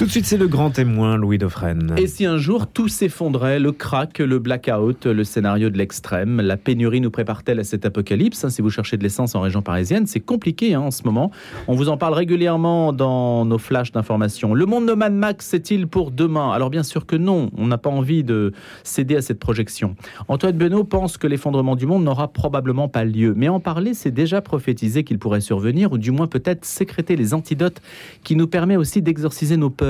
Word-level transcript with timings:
Tout 0.00 0.06
de 0.06 0.10
suite, 0.10 0.24
c'est 0.24 0.38
le 0.38 0.48
grand 0.48 0.70
témoin, 0.70 1.18
Louis 1.18 1.36
Dauphren. 1.36 1.94
Et 1.98 2.06
si 2.06 2.24
un 2.24 2.38
jour 2.38 2.66
tout 2.66 2.88
s'effondrait, 2.88 3.58
le 3.58 3.70
crack, 3.70 4.18
le 4.20 4.38
blackout, 4.38 5.04
le 5.04 5.24
scénario 5.24 5.68
de 5.68 5.76
l'extrême, 5.76 6.40
la 6.40 6.56
pénurie 6.56 7.02
nous 7.02 7.10
prépare-t-elle 7.10 7.60
à 7.60 7.64
cet 7.64 7.84
apocalypse 7.84 8.48
Si 8.48 8.62
vous 8.62 8.70
cherchez 8.70 8.96
de 8.96 9.02
l'essence 9.02 9.34
en 9.34 9.42
région 9.42 9.60
parisienne, 9.60 10.06
c'est 10.06 10.20
compliqué 10.20 10.72
hein, 10.72 10.80
en 10.80 10.90
ce 10.90 11.02
moment. 11.04 11.30
On 11.68 11.74
vous 11.74 11.90
en 11.90 11.98
parle 11.98 12.14
régulièrement 12.14 12.94
dans 12.94 13.44
nos 13.44 13.58
flashs 13.58 13.92
d'information. 13.92 14.54
Le 14.54 14.64
monde 14.64 14.88
de 14.88 14.94
Max, 14.94 15.44
c'est-il 15.44 15.86
pour 15.86 16.12
demain? 16.12 16.50
Alors 16.50 16.70
bien 16.70 16.82
sûr 16.82 17.04
que 17.04 17.16
non, 17.16 17.50
on 17.58 17.66
n'a 17.66 17.76
pas 17.76 17.90
envie 17.90 18.24
de 18.24 18.54
céder 18.84 19.16
à 19.16 19.20
cette 19.20 19.38
projection. 19.38 19.96
Antoine 20.28 20.56
Benoît 20.56 20.88
pense 20.88 21.18
que 21.18 21.26
l'effondrement 21.26 21.76
du 21.76 21.84
monde 21.84 22.04
n'aura 22.04 22.28
probablement 22.28 22.88
pas 22.88 23.04
lieu. 23.04 23.34
Mais 23.36 23.50
en 23.50 23.60
parler, 23.60 23.92
c'est 23.92 24.12
déjà 24.12 24.40
prophétiser 24.40 25.04
qu'il 25.04 25.18
pourrait 25.18 25.42
survenir, 25.42 25.92
ou 25.92 25.98
du 25.98 26.10
moins 26.10 26.26
peut-être 26.26 26.64
sécréter 26.64 27.16
les 27.16 27.34
antidotes 27.34 27.82
qui 28.24 28.34
nous 28.34 28.46
permet 28.46 28.76
aussi 28.76 29.02
d'exorciser 29.02 29.58
nos 29.58 29.68
peurs 29.68 29.89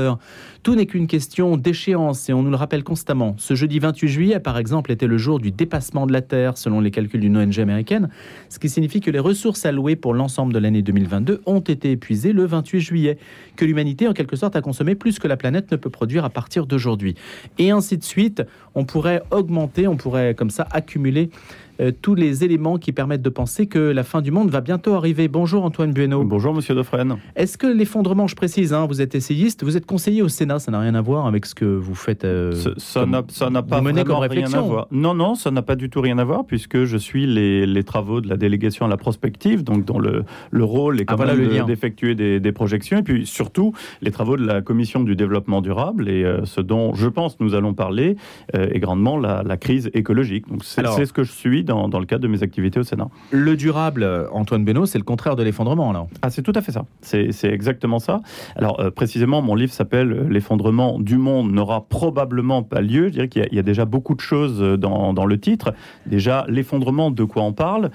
tout 0.63 0.75
n'est 0.75 0.87
qu'une 0.87 1.07
question 1.07 1.57
d'échéance 1.57 2.29
et 2.29 2.33
on 2.33 2.43
nous 2.43 2.51
le 2.51 2.57
rappelle 2.57 2.85
constamment. 2.85 3.35
Ce 3.39 3.55
jeudi 3.55 3.79
28 3.79 4.09
juillet, 4.09 4.41
par 4.41 4.59
exemple, 4.59 4.93
était 4.93 5.07
le 5.07 5.17
jour 5.17 5.41
du 5.41 5.51
dépassement 5.51 6.07
de 6.07 6.13
la 6.13 6.21
Terre 6.21 6.59
selon 6.59 6.81
les 6.81 6.91
calculs 6.91 7.21
d'une 7.21 7.37
ONG 7.37 7.59
américaine, 7.59 8.11
ce 8.49 8.59
qui 8.59 8.69
signifie 8.69 9.01
que 9.01 9.11
les 9.11 9.19
ressources 9.19 9.65
allouées 9.65 9.97
pour 9.97 10.13
l'ensemble 10.13 10.53
de 10.53 10.59
l'année 10.59 10.83
2022 10.83 11.43
ont 11.47 11.61
été 11.61 11.93
épuisées 11.93 12.33
le 12.33 12.45
28 12.45 12.81
juillet, 12.81 13.19
que 13.57 13.65
l'humanité 13.65 14.07
en 14.09 14.13
quelque 14.13 14.37
sorte 14.37 14.57
a 14.57 14.61
consommé 14.61 14.95
plus 14.95 15.19
que 15.19 15.29
la 15.29 15.37
planète 15.37 15.71
ne 15.71 15.77
peut 15.77 15.91
produire 15.91 16.25
à 16.25 16.31
partir 16.31 16.67
d'aujourd'hui. 16.67 17.15
Et 17.59 17.71
ainsi 17.71 17.97
de 17.97 18.05
suite, 18.05 18.43
on 18.75 18.85
pourrait 18.85 19.23
augmenter, 19.31 19.87
on 19.87 19.97
pourrait 19.97 20.35
comme 20.35 20.51
ça 20.51 20.67
accumuler 20.71 21.31
euh, 21.81 21.93
tous 22.03 22.15
les 22.15 22.45
éléments 22.45 22.79
qui 22.79 22.93
permettent 22.93 23.23
de 23.23 23.31
penser 23.31 23.67
que 23.67 23.79
la 23.79 24.05
fin 24.05 24.21
du 24.21 24.31
monde 24.31 24.51
va 24.51 24.61
bientôt 24.61 24.95
arriver. 24.95 25.29
Bonjour 25.29 25.65
Antoine 25.65 25.93
Bueno. 25.93 26.23
Bonjour 26.25 26.53
Monsieur 26.53 26.75
Dauphren. 26.75 27.17
Est-ce 27.37 27.57
que 27.57 27.67
l'effondrement, 27.67 28.27
je 28.27 28.37
précise, 28.37 28.75
hein, 28.75 28.87
vous 28.87 29.01
êtes 29.01 29.15
essayiste, 29.15 29.65
vous 29.65 29.77
êtes 29.77 29.87
conseiller 29.87 30.21
au 30.21 30.29
Sénat, 30.29 30.59
ça 30.59 30.71
n'a 30.71 30.81
rien 30.81 30.95
à 30.95 31.01
voir 31.01 31.27
avec 31.27 31.47
ce 31.47 31.55
que 31.55 31.65
vous 31.65 31.95
faites 31.95 32.25
euh, 32.25 32.53
Ça 32.77 33.07
n'a 33.07 33.23
pas 33.63 33.81
vraiment 33.81 34.19
rien 34.19 34.53
à 34.53 34.61
voir. 34.61 34.89
Non, 34.91 35.15
non, 35.15 35.35
ça 35.35 35.51
n'a 35.51 35.63
pas 35.63 35.77
du 35.77 35.89
tout 35.89 36.01
rien 36.01 36.19
à 36.19 36.25
voir 36.25 36.45
puisque 36.45 36.85
je 36.85 36.97
suis 36.97 37.27
les, 37.27 37.85
travaux 37.85 38.21
de 38.21 38.29
la 38.29 38.37
délégation 38.37 38.85
à 38.85 38.89
la 38.89 38.99
prospective, 38.99 39.65
donc 39.65 39.87
dont 39.87 39.99
le, 39.99 40.25
le 40.51 40.65
rôle 40.65 41.01
est 41.01 41.05
ah, 41.07 41.15
quand 41.17 41.25
même 41.25 41.65
d'effectuer 41.65 42.15
des, 42.15 42.53
projections, 42.53 42.99
et 42.99 43.03
puis 43.03 43.27
surtout 43.27 43.73
les 44.03 44.11
travaux 44.11 44.37
de 44.37 44.45
la 44.45 44.61
Commission 44.61 45.01
du 45.03 45.17
développement 45.17 45.63
durable 45.63 46.09
et 46.09 46.25
euh, 46.25 46.45
ce 46.45 46.61
dont 46.61 46.95
je 46.95 47.07
pense 47.07 47.39
nous 47.41 47.55
allons 47.55 47.73
parler 47.73 48.17
est 48.53 48.81
grandement 48.81 49.17
la, 49.17 49.43
la, 49.43 49.57
crise 49.57 49.91
écologique. 49.95 50.49
Donc 50.49 50.65
c'est 50.65 51.07
ce 51.07 51.13
que 51.13 51.23
je 51.23 51.33
suis 51.33 51.65
dans, 51.71 51.99
le 51.99 52.07
cadre 52.07 52.23
de 52.23 52.29
mes 52.29 52.43
activités 52.43 52.81
au 52.81 52.83
Sénat. 52.83 53.09
Le 53.31 53.57
durable, 53.57 54.07
Antoine 54.33 54.65
Benoît, 54.65 54.87
c'est 54.87 54.99
le 54.99 55.05
contraire 55.05 55.37
de 55.37 55.43
l'effondrement, 55.43 55.93
là. 55.93 56.07
Ah, 56.23 56.31
c'est 56.31 56.43
tout 56.43 56.53
à 56.55 56.61
fait 56.61 56.73
ça. 56.73 56.85
C'est 57.01 57.31
exactement 57.45 57.99
ça. 57.99 58.21
Alors, 58.57 58.81
euh, 58.81 58.91
précisément, 58.91 59.43
mon 59.43 59.55
livre 59.55 59.73
s'appelle 59.73 60.13
euh, 60.13 60.29
L'effondrement 60.29 60.99
du 60.99 61.17
monde 61.17 61.53
n'aura 61.53 61.87
probablement 61.89 62.63
pas 62.63 62.81
lieu. 62.81 63.09
Je 63.09 63.13
dirais 63.13 63.29
qu'il 63.29 63.49
y, 63.53 63.59
a 63.59 63.63
déjà 63.63 63.85
beaucoup 63.85 64.15
de 64.15 64.21
choses 64.21 64.61
euh, 64.61 64.77
dans, 64.77 65.13
dans 65.13 65.27
le 65.27 65.39
titre. 65.39 65.75
Déjà, 66.07 66.45
l'effondrement, 66.49 67.11
de 67.11 67.25
quoi 67.25 67.43
on 67.43 67.53
parle? 67.53 67.91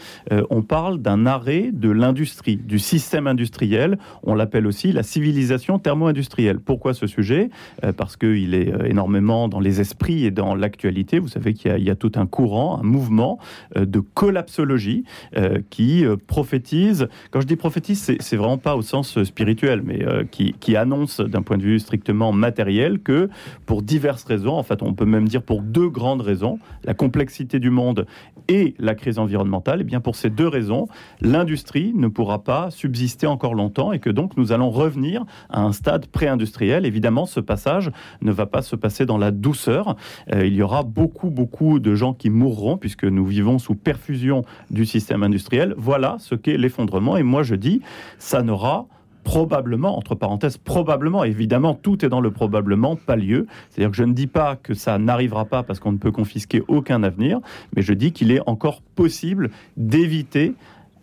On 0.50 0.62
parle 0.62 1.00
d'un 1.00 1.26
arrêt 1.26 1.70
de 1.72 1.90
l'industrie, 1.90 2.58
du 2.58 2.80
système 2.80 3.28
industriel. 3.28 3.98
On 4.24 4.36
l'appelle 4.36 4.68
aussi 4.68 4.92
la 4.92 5.04
civilisation 5.04 5.80
thermo-industrielle. 5.80 6.60
Pourquoi 6.60 6.94
ce 6.94 7.08
sujet? 7.08 7.50
Parce 7.98 8.18
qu'il 8.18 8.54
est 8.54 8.74
énormément 8.86 9.48
dans 9.48 9.60
les 9.60 9.82
esprits 9.82 10.26
et 10.26 10.32
dans 10.32 10.56
l'actualité. 10.56 11.20
Vous 11.20 11.28
savez 11.28 11.54
qu'il 11.54 11.78
y, 11.78 11.84
y, 11.84 11.90
a 11.90 11.96
tout 11.96 12.12
un 12.16 12.26
courant, 12.26 12.80
un 12.80 12.84
mouvement 12.84 13.40
de 13.76 14.00
collapsologie 14.00 15.04
euh, 15.36 15.60
qui 15.70 16.06
euh, 16.06 16.16
prophétise. 16.16 17.08
Quand 17.32 17.42
je 17.42 17.48
dis 17.48 17.56
prophétise, 17.56 18.16
c'est 18.20 18.36
vraiment 18.36 18.58
pas 18.58 18.76
au 18.76 18.82
sens 18.82 19.22
spirituel, 19.24 19.82
mais 19.84 20.06
euh, 20.06 20.24
qui, 20.24 20.54
qui 20.60 20.76
annonce 20.76 21.20
d'un 21.20 21.42
point 21.42 21.58
de 21.58 21.64
vue 21.64 21.80
strictement 21.80 22.32
matériel 22.32 23.00
que 23.00 23.30
pour 23.66 23.82
diverses 23.82 24.24
raisons, 24.24 24.54
en 24.54 24.64
fait, 24.64 24.82
on 24.82 24.94
peut 24.94 25.06
même 25.06 25.28
dire 25.28 25.42
pour 25.42 25.62
deux 25.62 25.90
grandes 25.90 26.22
raisons, 26.22 26.60
la 26.84 26.94
complexité 26.94 27.60
du 27.60 27.70
monde 27.70 28.06
et 28.48 28.76
la 28.80 28.96
crise 28.96 29.20
environnementale, 29.20 29.80
et 29.80 29.82
eh 29.82 29.86
bien 29.86 30.00
pour 30.00 30.16
ces 30.16 30.30
deux 30.30 30.48
raisons, 30.48 30.88
l'industrie 31.22 31.94
ne 31.96 32.08
pourra 32.08 32.44
pas 32.44 32.70
subsister 32.72 33.28
encore 33.28 33.56
longtemps 33.56 33.92
et 33.92 34.00
que 34.00 34.10
donc 34.10 34.38
nous 34.38 34.52
allons 34.52 34.70
revenir 34.70 35.26
à 35.50 35.62
un 35.62 35.72
stade 35.72 36.08
pré-industriel. 36.08 36.86
Évidemment, 36.86 37.26
ce 37.26 37.40
passage 37.40 37.92
ne 38.22 38.32
va 38.32 38.46
pas 38.46 38.62
se 38.62 38.76
passer 38.76 39.06
dans 39.06 39.18
la 39.18 39.32
douceur. 39.32 39.96
il 40.32 40.54
y 40.54 40.62
aura 40.62 40.84
beaucoup, 40.84 41.30
beaucoup 41.30 41.80
de 41.80 41.96
gens 41.96 42.14
qui 42.14 42.30
mourront 42.30 42.78
puisque 42.78 43.06
nous 43.06 43.26
vivons 43.26 43.45
sous 43.60 43.76
perfusion 43.76 44.44
du 44.72 44.86
système 44.86 45.24
industriel. 45.24 45.74
Voilà 45.78 46.18
ce 46.20 46.36
qu'est 46.36 46.58
l'effondrement. 46.58 47.18
Et 47.18 47.24
moi, 47.24 47.44
je 47.44 47.56
dis, 47.56 47.82
ça 48.20 48.42
n'aura 48.42 48.88
probablement, 49.24 49.98
entre 49.98 50.16
parenthèses, 50.16 50.58
probablement, 50.58 51.24
évidemment, 51.24 51.74
tout 51.74 52.06
est 52.06 52.10
dans 52.10 52.22
le 52.22 52.32
probablement, 52.32 52.96
pas 52.96 53.16
lieu. 53.16 53.48
C'est-à-dire 53.70 53.92
que 53.92 53.98
je 53.98 54.04
ne 54.04 54.14
dis 54.14 54.28
pas 54.28 54.56
que 54.56 54.74
ça 54.74 54.98
n'arrivera 55.00 55.46
pas 55.46 55.64
parce 55.64 55.80
qu'on 55.80 55.92
ne 55.92 55.98
peut 55.98 56.12
confisquer 56.12 56.62
aucun 56.68 57.04
avenir, 57.04 57.40
mais 57.76 57.82
je 57.82 57.94
dis 57.94 58.12
qu'il 58.12 58.32
est 58.32 58.42
encore 58.46 58.82
possible 58.82 59.50
d'éviter 59.78 60.54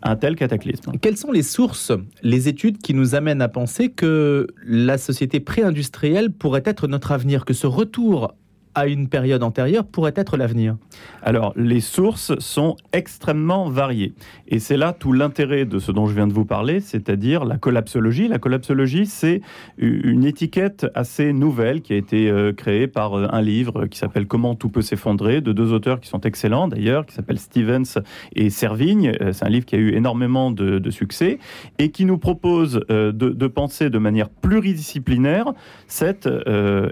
un 0.03 0.15
tel 0.15 0.35
cataclysme. 0.35 0.93
Quelles 1.01 1.17
sont 1.17 1.31
les 1.31 1.43
sources, 1.43 1.91
les 2.23 2.47
études 2.47 2.77
qui 2.77 2.93
nous 2.93 3.15
amènent 3.15 3.41
à 3.41 3.49
penser 3.49 3.89
que 3.89 4.47
la 4.65 4.97
société 4.97 5.39
pré-industrielle 5.39 6.31
pourrait 6.31 6.63
être 6.65 6.87
notre 6.87 7.11
avenir, 7.11 7.45
que 7.45 7.53
ce 7.53 7.67
retour 7.67 8.33
à 8.75 8.87
une 8.87 9.07
période 9.07 9.43
antérieure 9.43 9.85
pourrait 9.85 10.13
être 10.15 10.37
l'avenir 10.37 10.75
Alors, 11.21 11.53
les 11.55 11.81
sources 11.81 12.37
sont 12.39 12.75
extrêmement 12.91 13.69
variées. 13.69 14.13
Et 14.47 14.59
c'est 14.59 14.77
là 14.77 14.93
tout 14.93 15.13
l'intérêt 15.13 15.65
de 15.65 15.79
ce 15.79 15.91
dont 15.91 16.07
je 16.07 16.15
viens 16.15 16.27
de 16.27 16.33
vous 16.33 16.45
parler, 16.45 16.79
c'est-à-dire 16.79 17.45
la 17.45 17.57
collapsologie. 17.57 18.27
La 18.27 18.39
collapsologie, 18.39 19.05
c'est 19.05 19.41
une 19.77 20.25
étiquette 20.25 20.87
assez 20.95 21.33
nouvelle 21.33 21.81
qui 21.81 21.93
a 21.93 21.95
été 21.95 22.29
euh, 22.29 22.53
créée 22.53 22.87
par 22.87 23.17
euh, 23.17 23.27
un 23.31 23.41
livre 23.41 23.85
qui 23.85 23.97
s'appelle 23.97 24.27
Comment 24.27 24.55
tout 24.55 24.69
peut 24.69 24.81
s'effondrer, 24.81 25.41
de 25.41 25.51
deux 25.51 25.71
auteurs 25.73 25.99
qui 25.99 26.09
sont 26.09 26.21
excellents 26.21 26.67
d'ailleurs, 26.67 27.05
qui 27.05 27.13
s'appellent 27.13 27.39
Stevens 27.39 28.01
et 28.35 28.49
Servigne. 28.49 29.13
Euh, 29.21 29.33
c'est 29.33 29.45
un 29.45 29.49
livre 29.49 29.65
qui 29.65 29.75
a 29.75 29.79
eu 29.79 29.93
énormément 29.93 30.51
de, 30.51 30.89
succès 30.89 31.39
et 31.79 31.89
qui 31.89 32.05
nous 32.05 32.17
propose 32.17 32.85
de, 32.87 33.47
penser 33.47 33.89
de 33.89 33.97
manière 33.97 34.29
pluridisciplinaire 34.29 35.53
cet 35.87 36.29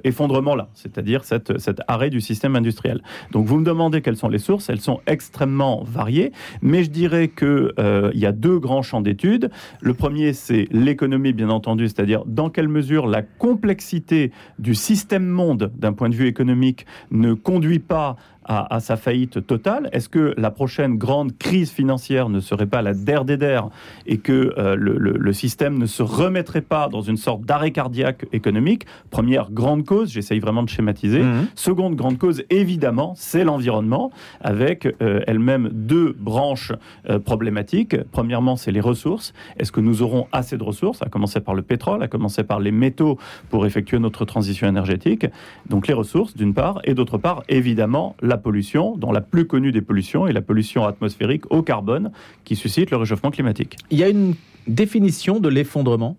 effondrement-là, 0.03 0.69
c'est-à-dire 0.73 1.23
cette 1.23 1.70
arrêt 1.87 2.09
du 2.09 2.21
système 2.21 2.55
industriel. 2.55 3.01
Donc 3.31 3.45
vous 3.45 3.57
me 3.57 3.65
demandez 3.65 4.01
quelles 4.01 4.17
sont 4.17 4.29
les 4.29 4.39
sources, 4.39 4.69
elles 4.69 4.81
sont 4.81 5.01
extrêmement 5.07 5.83
variées, 5.83 6.31
mais 6.61 6.83
je 6.83 6.89
dirais 6.89 7.27
qu'il 7.29 7.71
euh, 7.79 8.11
y 8.13 8.25
a 8.25 8.31
deux 8.31 8.59
grands 8.59 8.81
champs 8.81 9.01
d'études. 9.01 9.49
Le 9.81 9.93
premier, 9.93 10.33
c'est 10.33 10.67
l'économie, 10.71 11.33
bien 11.33 11.49
entendu, 11.49 11.87
c'est-à-dire 11.87 12.23
dans 12.25 12.49
quelle 12.49 12.67
mesure 12.67 13.07
la 13.07 13.21
complexité 13.21 14.31
du 14.59 14.75
système 14.75 15.25
monde 15.25 15.71
d'un 15.77 15.93
point 15.93 16.09
de 16.09 16.15
vue 16.15 16.27
économique 16.27 16.85
ne 17.11 17.33
conduit 17.33 17.79
pas 17.79 18.15
à, 18.51 18.79
sa 18.81 18.97
faillite 18.97 19.45
totale 19.47 19.89
Est-ce 19.94 20.09
que 20.09 20.34
la 20.38 20.51
prochaine 20.51 20.97
grande 20.97 21.38
crise 21.38 21.72
financière 21.72 22.28
ne 22.28 22.41
serait 22.41 22.66
pas 22.66 22.81
la 22.81 22.94
der 22.94 23.23
des 23.23 23.38
der 23.38 23.69
et 24.06 24.17
que 24.17 24.53
euh, 24.57 24.75
le, 24.75 25.34
système 25.34 25.78
ne 25.78 25.85
se 25.85 26.03
remettrait 26.03 26.61
pas 26.61 26.90
dans 26.90 27.01
une 27.01 27.16
sorte 27.16 27.44
d'arrêt 27.44 27.72
cardiaque 27.72 28.25
économique? 28.34 28.85
Première 29.09 29.51
grande 29.51 29.85
cause, 29.85 30.11
j'essaye 30.11 30.40
vraiment 30.40 30.63
de 30.63 30.69
schématiser. 30.69 31.22
Mmh. 31.22 31.47
Seconde 31.56 31.95
grande 31.95 32.17
cause, 32.17 32.44
évidemment, 32.50 33.13
c'est 33.16 33.45
l'environnement, 33.45 34.11
avec 34.41 34.85
euh, 35.01 35.22
elle-même 35.28 35.69
deux 35.72 36.13
branches 36.19 36.73
euh, 37.09 37.19
problématiques. 37.19 37.95
Premièrement, 38.11 38.57
c'est 38.57 38.72
les 38.72 38.81
ressources. 38.81 39.34
Est-ce 39.57 39.72
que 39.72 39.79
nous 39.79 40.01
aurons 40.01 40.28
assez 40.34 40.57
de 40.57 40.63
ressources, 40.63 41.01
à 41.01 41.07
commencer 41.07 41.40
par 41.40 41.56
le 41.56 41.61
pétrole, 41.61 42.03
à 42.03 42.09
commencer 42.09 42.44
par 42.44 42.59
les 42.59 42.72
métaux 42.72 43.17
pour 43.50 43.66
effectuer 43.66 44.00
notre 44.00 44.25
transition 44.25 44.67
énergétique? 44.67 45.25
Donc 45.69 45.88
les 45.88 45.94
ressources, 45.94 46.35
d'une 46.35 46.53
part, 46.53 46.81
et 46.84 46.94
d'autre 46.94 47.17
part, 47.17 47.44
évidemment, 47.47 48.16
la 48.22 48.41
pollution, 48.41 48.97
dont 48.97 49.12
la 49.12 49.22
plus 49.22 49.47
connue 49.47 49.72
des 49.72 49.81
pollutions 49.81 50.28
est 50.28 50.34
la 50.34 50.41
pollution 50.41 50.85
atmosphérique 50.85 51.50
au 51.52 51.62
carbone, 51.62 52.12
qui 52.44 52.56
suscite 52.56 52.91
le 52.91 52.97
réchauffement 52.97 53.31
climatique. 53.31 53.78
Il 53.90 53.97
y 53.97 54.03
a 54.03 54.09
une 54.09 54.35
définition 54.68 55.40
de 55.40 55.50
l'effondrement? 55.50 56.18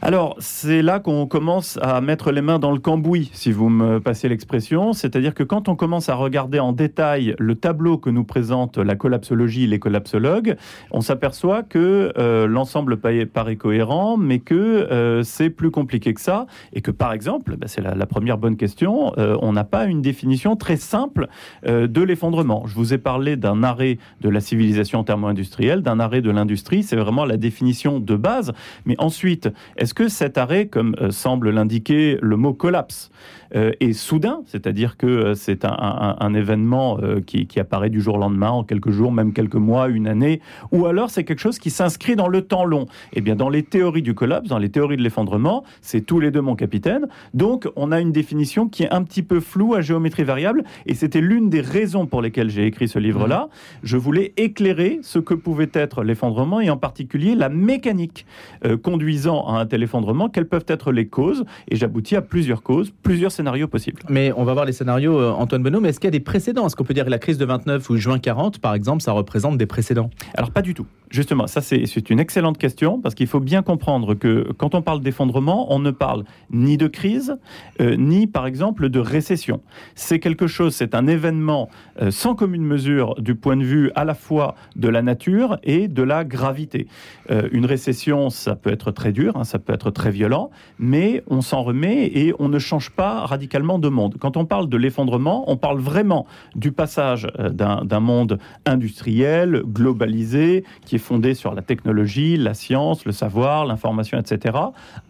Alors, 0.00 0.36
c'est 0.38 0.80
là 0.80 1.00
qu'on 1.00 1.26
commence 1.26 1.76
à 1.82 2.00
mettre 2.00 2.30
les 2.30 2.40
mains 2.40 2.60
dans 2.60 2.70
le 2.70 2.78
cambouis, 2.78 3.30
si 3.32 3.50
vous 3.50 3.68
me 3.68 3.98
passez 3.98 4.28
l'expression. 4.28 4.92
C'est-à-dire 4.92 5.34
que 5.34 5.42
quand 5.42 5.68
on 5.68 5.74
commence 5.74 6.08
à 6.08 6.14
regarder 6.14 6.60
en 6.60 6.72
détail 6.72 7.34
le 7.38 7.56
tableau 7.56 7.98
que 7.98 8.08
nous 8.08 8.22
présente 8.22 8.78
la 8.78 8.94
collapsologie, 8.94 9.66
les 9.66 9.80
collapsologues, 9.80 10.56
on 10.92 11.00
s'aperçoit 11.00 11.64
que 11.64 12.12
euh, 12.16 12.46
l'ensemble 12.46 12.98
paraît 12.98 13.56
cohérent, 13.56 14.16
mais 14.16 14.38
que 14.38 14.54
euh, 14.54 15.24
c'est 15.24 15.50
plus 15.50 15.72
compliqué 15.72 16.14
que 16.14 16.20
ça. 16.20 16.46
Et 16.72 16.80
que, 16.80 16.92
par 16.92 17.12
exemple, 17.12 17.56
bah, 17.56 17.66
c'est 17.66 17.82
la, 17.82 18.06
première 18.06 18.38
bonne 18.38 18.56
question, 18.56 19.12
euh, 19.18 19.36
on 19.42 19.52
n'a 19.52 19.64
pas 19.64 19.86
une 19.86 20.00
définition 20.00 20.54
très 20.54 20.76
simple 20.76 21.28
de 21.66 22.02
l'effondrement. 22.02 22.64
Je 22.66 22.74
vous 22.74 22.94
ai 22.94 22.98
parlé 22.98 23.36
d'un 23.36 23.62
arrêt 23.62 23.98
de 24.20 24.28
la 24.28 24.40
civilisation 24.40 25.02
thermo-industrielle, 25.02 25.82
d'un 25.82 25.98
arrêt 25.98 26.20
de 26.20 26.30
l'industrie. 26.30 26.82
C'est 26.82 26.96
vraiment 26.96 27.24
la 27.24 27.36
définition 27.36 27.98
de 27.98 28.16
base. 28.16 28.52
Mais 28.86 28.94
ensuite, 28.98 29.48
est 29.76 29.87
Est-ce 29.88 29.94
que 29.94 30.08
cet 30.08 30.36
arrêt, 30.36 30.66
comme 30.66 30.94
euh, 31.00 31.10
semble 31.10 31.48
l'indiquer 31.48 32.18
le 32.20 32.36
mot 32.36 32.52
collapse, 32.52 33.10
euh, 33.54 33.72
est 33.80 33.92
soudain, 33.92 34.42
c'est-à-dire 34.46 34.96
que 34.96 35.06
euh, 35.06 35.34
c'est 35.34 35.64
un, 35.64 36.34
événement 36.34 36.98
qui, 37.26 37.46
qui, 37.46 37.58
apparaît 37.58 37.88
du 37.88 38.00
jour 38.02 38.16
au 38.16 38.18
lendemain, 38.18 38.50
en 38.50 38.64
quelques 38.64 38.90
jours, 38.90 39.10
même 39.10 39.32
quelques 39.32 39.54
mois, 39.54 39.88
une 39.88 40.06
année, 40.06 40.40
ou 40.72 40.86
alors 40.86 41.08
c'est 41.08 41.24
quelque 41.24 41.40
chose 41.40 41.58
qui 41.58 41.70
s'inscrit 41.70 42.16
dans 42.16 42.28
le 42.28 42.42
temps 42.42 42.64
long 42.64 42.86
Eh 43.14 43.22
bien, 43.22 43.34
dans 43.34 43.48
les 43.48 43.62
théories 43.62 44.02
du 44.02 44.14
collapse, 44.14 44.48
dans 44.48 44.58
les 44.58 44.68
théories 44.68 44.98
de 44.98 45.02
l'effondrement, 45.02 45.64
c'est 45.80 46.02
tous 46.02 46.20
les 46.20 46.30
deux 46.30 46.42
mon 46.42 46.54
capitaine. 46.54 47.08
Donc, 47.32 47.66
on 47.76 47.90
a 47.92 48.00
une 48.00 48.12
définition 48.12 48.68
qui 48.68 48.82
est 48.82 48.90
un 48.90 49.02
petit 49.02 49.22
peu 49.22 49.40
floue 49.40 49.74
à 49.74 49.80
géométrie 49.80 50.24
variable, 50.24 50.64
et 50.86 50.94
c'était 50.94 51.22
l'une 51.22 51.48
des 51.48 51.62
raisons 51.62 52.06
pour 52.06 52.20
lesquelles 52.20 52.50
j'ai 52.50 52.66
écrit 52.66 52.88
ce 52.88 52.98
livre-là. 52.98 53.48
Mmh. 53.48 53.78
Je 53.84 53.96
voulais 53.96 54.34
éclairer 54.36 54.98
ce 55.02 55.18
que 55.18 55.34
pouvait 55.34 55.70
être 55.72 56.04
l'effondrement, 56.04 56.60
et 56.60 56.68
en 56.68 56.76
particulier 56.76 57.34
la 57.34 57.48
mécanique 57.48 58.26
conduisant 58.82 59.46
à 59.46 59.60
un 59.60 59.66
tel 59.66 59.82
effondrement, 59.82 60.28
quelles 60.28 60.48
peuvent 60.48 60.64
être 60.68 60.92
les 60.92 61.06
causes, 61.06 61.44
et 61.68 61.76
j'aboutis 61.76 62.16
à 62.16 62.22
plusieurs 62.22 62.62
causes, 62.62 62.92
plusieurs 63.02 63.32
scénarios 63.38 63.68
possibles. 63.68 64.02
Mais 64.08 64.32
on 64.36 64.42
va 64.42 64.52
voir 64.52 64.64
les 64.64 64.72
scénarios, 64.72 65.16
euh, 65.16 65.30
Antoine 65.30 65.62
Benoît, 65.62 65.80
mais 65.80 65.90
est-ce 65.90 66.00
qu'il 66.00 66.08
y 66.08 66.14
a 66.14 66.18
des 66.18 66.20
précédents? 66.20 66.66
Est-ce 66.66 66.74
qu'on 66.74 66.82
peut 66.82 66.94
dire 66.94 67.04
que 67.04 67.10
la 67.10 67.20
crise 67.20 67.38
de 67.38 67.44
29 67.44 67.88
ou 67.88 67.96
juin 67.96 68.18
40, 68.18 68.58
par 68.58 68.74
exemple, 68.74 69.00
ça 69.00 69.12
représente 69.12 69.56
des 69.56 69.66
précédents? 69.66 70.10
Alors 70.34 70.50
pas 70.50 70.60
du 70.60 70.74
tout. 70.74 70.86
Justement, 71.10 71.46
ça 71.46 71.62
c'est 71.62 72.10
une 72.10 72.20
excellente 72.20 72.58
question, 72.58 73.00
parce 73.00 73.14
qu'il 73.14 73.28
faut 73.28 73.40
bien 73.40 73.62
comprendre 73.62 74.14
que 74.14 74.48
quand 74.58 74.74
on 74.74 74.82
parle 74.82 75.00
d'effondrement, 75.00 75.72
on 75.72 75.78
ne 75.78 75.90
parle 75.90 76.24
ni 76.50 76.76
de 76.76 76.86
crise, 76.86 77.38
euh, 77.80 77.96
ni 77.96 78.26
par 78.26 78.46
exemple 78.46 78.90
de 78.90 78.98
récession. 78.98 79.62
C'est 79.94 80.18
quelque 80.18 80.48
chose, 80.48 80.74
c'est 80.74 80.94
un 80.94 81.06
événement 81.06 81.70
euh, 82.02 82.10
sans 82.10 82.34
commune 82.34 82.64
mesure 82.64 83.14
du 83.20 83.36
point 83.36 83.56
de 83.56 83.64
vue 83.64 83.90
à 83.94 84.04
la 84.04 84.14
fois 84.14 84.54
de 84.76 84.88
la 84.88 85.00
nature 85.00 85.58
et 85.62 85.88
de 85.88 86.02
la 86.02 86.24
gravité. 86.24 86.88
une 87.52 87.66
récession, 87.66 88.30
ça 88.30 88.56
peut 88.56 88.70
être 88.70 88.90
très 88.90 89.12
dur, 89.12 89.36
hein, 89.36 89.44
ça 89.44 89.58
peut 89.58 89.72
être 89.72 89.90
très 89.90 90.10
violent, 90.10 90.50
mais 90.78 91.22
on 91.28 91.40
s'en 91.40 91.62
remet 91.62 92.06
et 92.06 92.34
on 92.38 92.48
ne 92.48 92.58
change 92.58 92.90
pas 92.90 93.24
radicalement 93.28 93.78
de 93.78 93.88
monde. 93.88 94.16
Quand 94.18 94.36
on 94.36 94.44
parle 94.44 94.68
de 94.68 94.76
l'effondrement, 94.76 95.50
on 95.50 95.56
parle 95.56 95.78
vraiment 95.78 96.26
du 96.54 96.72
passage 96.72 97.26
euh, 97.38 97.50
d'un 97.50 98.00
monde 98.00 98.38
industriel, 98.66 99.62
globalisé, 99.66 100.64
qui 100.84 100.96
est 100.96 101.00
fondé 101.00 101.34
sur 101.34 101.54
la 101.54 101.62
technologie, 101.62 102.36
la 102.36 102.54
science, 102.54 103.04
le 103.04 103.12
savoir, 103.12 103.66
l'information, 103.66 104.18
etc., 104.18 104.56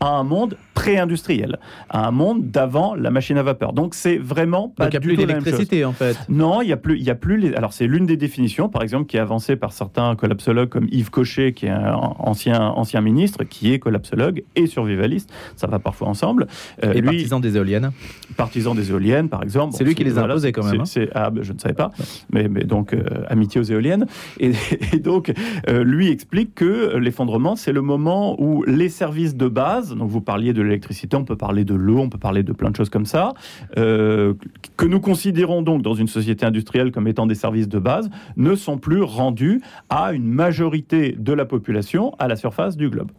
à 0.00 0.09
un 0.09 0.25
monde 0.25 0.56
pré-industriel, 0.75 1.59
à 1.88 2.06
un 2.06 2.11
monde 2.11 2.50
d'avant 2.50 2.94
la 2.94 3.11
machine 3.11 3.38
à 3.38 3.43
vapeur. 3.43 3.73
Donc 3.73 3.94
c'est 3.94 4.17
vraiment 4.17 4.69
pas 4.69 4.85
Donc, 4.85 4.94
il 4.94 4.97
n'y 4.97 4.97
a 4.97 5.00
plus 5.00 5.17
d'électricité 5.17 5.85
en 5.85 5.93
fait. 5.93 6.17
Non, 6.29 6.62
il 6.62 6.69
y 6.69 6.73
a 6.73 6.76
plus, 6.76 6.99
il 6.99 7.05
y 7.05 7.11
a 7.11 7.14
plus. 7.14 7.37
Les... 7.37 7.55
Alors 7.55 7.73
c'est 7.73 7.87
l'une 7.87 8.06
des 8.06 8.17
définitions, 8.17 8.69
par 8.69 8.82
exemple, 8.82 9.06
qui 9.06 9.17
est 9.17 9.21
avancée 9.21 9.56
par 9.56 9.73
certains 9.73 10.14
collapsologues 10.17 10.69
comme 10.69 10.88
Yves 10.91 11.11
Cochet, 11.11 11.53
qui 11.53 11.67
est 11.67 11.71
un 11.71 11.94
ancien 11.94 12.59
ancien 12.61 13.00
ministre, 13.00 13.44
qui 13.44 13.73
est 13.73 13.79
collapsologue 13.79 14.44
et 14.56 14.67
survivaliste, 14.67 15.31
ça 15.56 15.67
va 15.67 15.79
parfois 15.79 16.09
ensemble. 16.09 16.47
Euh, 16.85 16.93
et 16.93 17.00
lui, 17.00 17.06
partisan 17.06 17.41
des 17.41 17.56
éoliennes 17.56 17.91
Partisan 18.37 18.75
des 18.75 18.90
éoliennes, 18.90 19.28
par 19.28 19.43
exemple. 19.43 19.75
C'est 19.76 19.84
lui 19.84 19.94
qui 19.94 20.05
les 20.05 20.19
a 20.19 20.25
imposées 20.25 20.52
quand 20.52 20.64
même. 20.64 20.82
Hein. 20.82 21.06
ah, 21.14 21.31
ben, 21.31 21.43
je 21.43 21.52
ne 21.52 21.58
savais 21.58 21.75
pas, 21.75 21.90
mais, 22.32 22.49
mais 22.49 22.64
donc 22.64 22.93
euh, 22.93 23.02
amitié 23.28 23.60
aux 23.60 23.64
éoliennes. 23.64 24.06
Et, 24.40 24.52
donc, 25.00 25.32
euh, 25.69 25.82
lui 25.82 26.08
explique 26.08 26.55
que 26.55 26.96
l'effondrement, 26.96 27.56
c'est 27.56 27.72
le 27.72 27.82
moment 27.82 28.40
où 28.40 28.62
les 28.64 28.88
services 28.88 29.34
de 29.34 29.49
base, 29.49 29.94
donc 29.94 30.08
vous 30.08 30.20
parliez 30.20 30.52
de 30.52 30.62
l'électricité, 30.62 31.16
on 31.16 31.25
peut 31.25 31.37
parler 31.37 31.64
de 31.64 31.75
l'eau, 31.75 31.99
on 31.99 32.08
peut 32.08 32.19
parler 32.19 32.43
de 32.43 32.52
plein 32.52 32.70
de 32.70 32.76
choses 32.76 32.90
comme 32.90 33.06
ça, 33.06 33.32
que 33.75 34.87
nous 34.87 35.00
considérons 35.00 35.62
donc 35.62 35.82
dans 35.82 35.94
une 35.94 36.08
société 36.08 36.46
industrielle 36.46 36.93
comme 36.93 37.08
étant 37.08 37.26
des 37.26 37.34
services 37.34 37.69
de 37.69 37.78
base, 37.78 38.11
ne 38.37 38.54
sont 38.54 38.78
plus 38.78 39.02
rendus 39.02 39.61
à 39.90 40.12
une 40.12 40.26
majorité 40.26 41.16
de 41.19 41.32
la 41.32 41.44
population 41.44 42.14
à 42.19 42.28
la 42.28 42.37
surface 42.37 42.76
du 42.76 42.88
globe. 42.88 43.11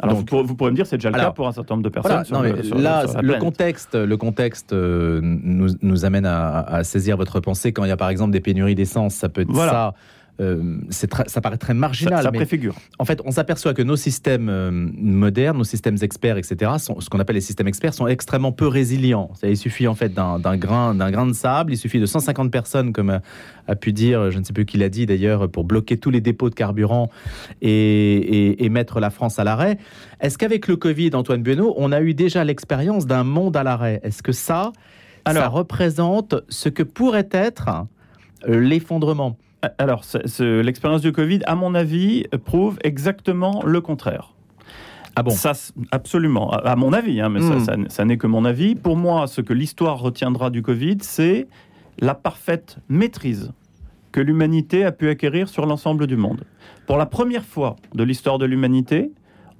Alors 0.00 0.16
vous, 0.16 0.24
pourrez, 0.24 0.70
me 0.70 0.76
dire 0.76 0.86
c'est 0.86 0.96
déjà 0.96 1.10
le 1.10 1.18
cas 1.18 1.30
pour 1.30 1.46
un 1.46 1.52
certain 1.52 1.74
nombre 1.74 1.84
de 1.84 1.88
personnes. 1.88 2.24
là, 2.76 3.04
le 3.20 3.38
contexte, 3.38 3.94
le 3.94 4.16
contexte 4.16 4.72
euh, 4.72 5.20
nous, 5.22 5.68
nous, 5.82 6.04
amène 6.04 6.26
à, 6.26 6.82
saisir 6.84 7.16
votre 7.16 7.40
pensée 7.40 7.72
quand 7.72 7.84
il 7.84 7.88
y 7.88 7.92
a 7.92 7.96
par 7.96 8.08
exemple 8.08 8.32
des 8.32 8.40
pénuries 8.40 8.74
d'essence. 8.74 9.14
Ça 9.14 9.28
peut 9.28 9.42
être 9.42 9.54
ça. 9.54 9.94
Euh, 10.40 10.78
ça 10.88 11.40
paraît 11.40 11.58
très 11.58 11.74
marginal. 11.74 12.22
Ça, 12.22 12.32
préfigure. 12.32 12.74
En 12.98 13.04
fait, 13.04 13.20
on 13.24 13.30
s'aperçoit 13.30 13.74
que 13.74 13.82
nos 13.82 13.96
systèmes 13.96 14.48
euh, 14.48 14.70
modernes, 14.72 15.58
nos 15.58 15.64
systèmes 15.64 15.98
experts, 16.00 16.38
etc., 16.38 16.72
sont, 16.78 17.00
ce 17.00 17.10
qu'on 17.10 17.20
appelle 17.20 17.36
les 17.36 17.42
systèmes 17.42 17.68
experts, 17.68 17.92
sont 17.92 18.06
extrêmement 18.06 18.50
peu 18.50 18.66
résilients. 18.66 19.30
Ça, 19.34 19.48
il 19.48 19.58
suffit 19.58 19.86
en 19.86 19.94
fait 19.94 20.14
d'un 20.14 20.56
grain, 20.56 20.94
grain 20.94 21.26
de 21.26 21.34
sable, 21.34 21.72
il 21.72 21.76
suffit 21.76 22.00
de 22.00 22.06
150 22.06 22.50
personnes, 22.50 22.92
comme 22.92 23.20
a, 23.68 23.76
pu 23.76 23.92
dire, 23.92 24.30
je 24.30 24.38
ne 24.38 24.44
sais 24.44 24.54
plus 24.54 24.64
qui 24.64 24.78
l'a 24.78 24.88
dit 24.88 25.04
d'ailleurs, 25.04 25.50
pour 25.50 25.64
bloquer 25.64 25.98
tous 25.98 26.10
les 26.10 26.20
dépôts 26.20 26.48
de 26.48 26.54
carburant 26.54 27.10
et, 27.60 28.68
mettre 28.70 29.00
la 29.00 29.10
France 29.10 29.38
à 29.38 29.44
l'arrêt. 29.44 29.76
Est-ce 30.20 30.38
qu'avec 30.38 30.66
le 30.66 30.76
Covid, 30.76 31.10
Antoine 31.14 31.42
Bueno, 31.42 31.74
on 31.76 31.92
a 31.92 32.00
eu 32.00 32.14
déjà 32.14 32.42
l'expérience 32.42 33.04
d'un 33.06 33.22
monde 33.22 33.54
à 33.54 33.62
l'arrêt? 33.62 34.00
Est-ce 34.02 34.22
que 34.22 34.32
ça, 34.32 34.72
ça 35.26 35.48
représente 35.48 36.36
ce 36.48 36.70
que 36.70 36.82
pourrait 36.82 37.28
être 37.32 37.86
l'effondrement? 38.46 39.36
Alors, 39.78 40.04
l'expérience 40.40 41.02
du 41.02 41.12
Covid, 41.12 41.40
à 41.46 41.54
mon 41.54 41.74
avis, 41.74 42.24
prouve 42.44 42.78
exactement 42.82 43.62
le 43.64 43.80
contraire. 43.80 44.34
Ah 45.14 45.22
bon? 45.22 45.30
Ça, 45.30 45.52
Absolument, 45.90 46.50
à, 46.50 46.74
mon 46.76 46.92
avis, 46.92 47.20
hein, 47.20 47.28
mais 47.28 47.40
hmm. 47.40 47.88
ça, 47.88 48.04
n'est 48.04 48.16
que 48.16 48.26
mon 48.26 48.44
avis. 48.44 48.74
Pour 48.74 48.96
moi, 48.96 49.26
ce 49.26 49.40
que 49.40 49.52
l'histoire 49.52 49.98
retiendra 49.98 50.50
du 50.50 50.62
Covid, 50.62 50.98
c'est 51.00 51.46
la 52.00 52.14
parfaite 52.14 52.78
maîtrise 52.88 53.52
que 54.10 54.20
l'humanité 54.20 54.84
a 54.84 54.92
pu 54.92 55.08
acquérir 55.08 55.48
sur 55.48 55.66
l'ensemble 55.66 56.06
du 56.06 56.16
monde. 56.16 56.44
Pour 56.86 56.96
la 56.96 57.06
première 57.06 57.44
fois 57.44 57.76
de 57.94 58.04
l'histoire 58.04 58.38
de 58.38 58.46
l'humanité, 58.46 59.10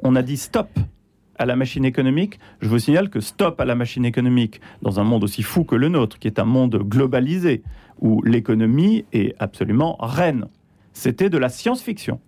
on 0.02 0.16
a 0.16 0.22
dit 0.22 0.36
stop 0.36 0.68
à 1.38 1.46
la 1.46 1.56
machine 1.56 1.84
économique. 1.84 2.38
Je 2.60 2.68
vous 2.68 2.78
signale 2.78 3.08
que 3.08 3.20
stop 3.20 3.60
à 3.60 3.64
la 3.64 3.74
machine 3.74 4.04
économique 4.04 4.60
dans 4.82 5.00
un 5.00 5.04
monde 5.04 5.24
aussi 5.24 5.42
fou 5.42 5.64
que 5.64 5.74
le 5.74 5.88
nôtre, 5.88 6.18
qui 6.18 6.28
est 6.28 6.38
un 6.38 6.44
monde 6.44 6.76
globalisé, 6.76 7.62
où 8.02 8.20
l'économie 8.22 9.06
est 9.12 9.34
absolument 9.38 9.96
reine. 10.00 10.46
C'était 10.92 11.30
de 11.30 11.38
la 11.38 11.48
science-fiction. 11.48 12.20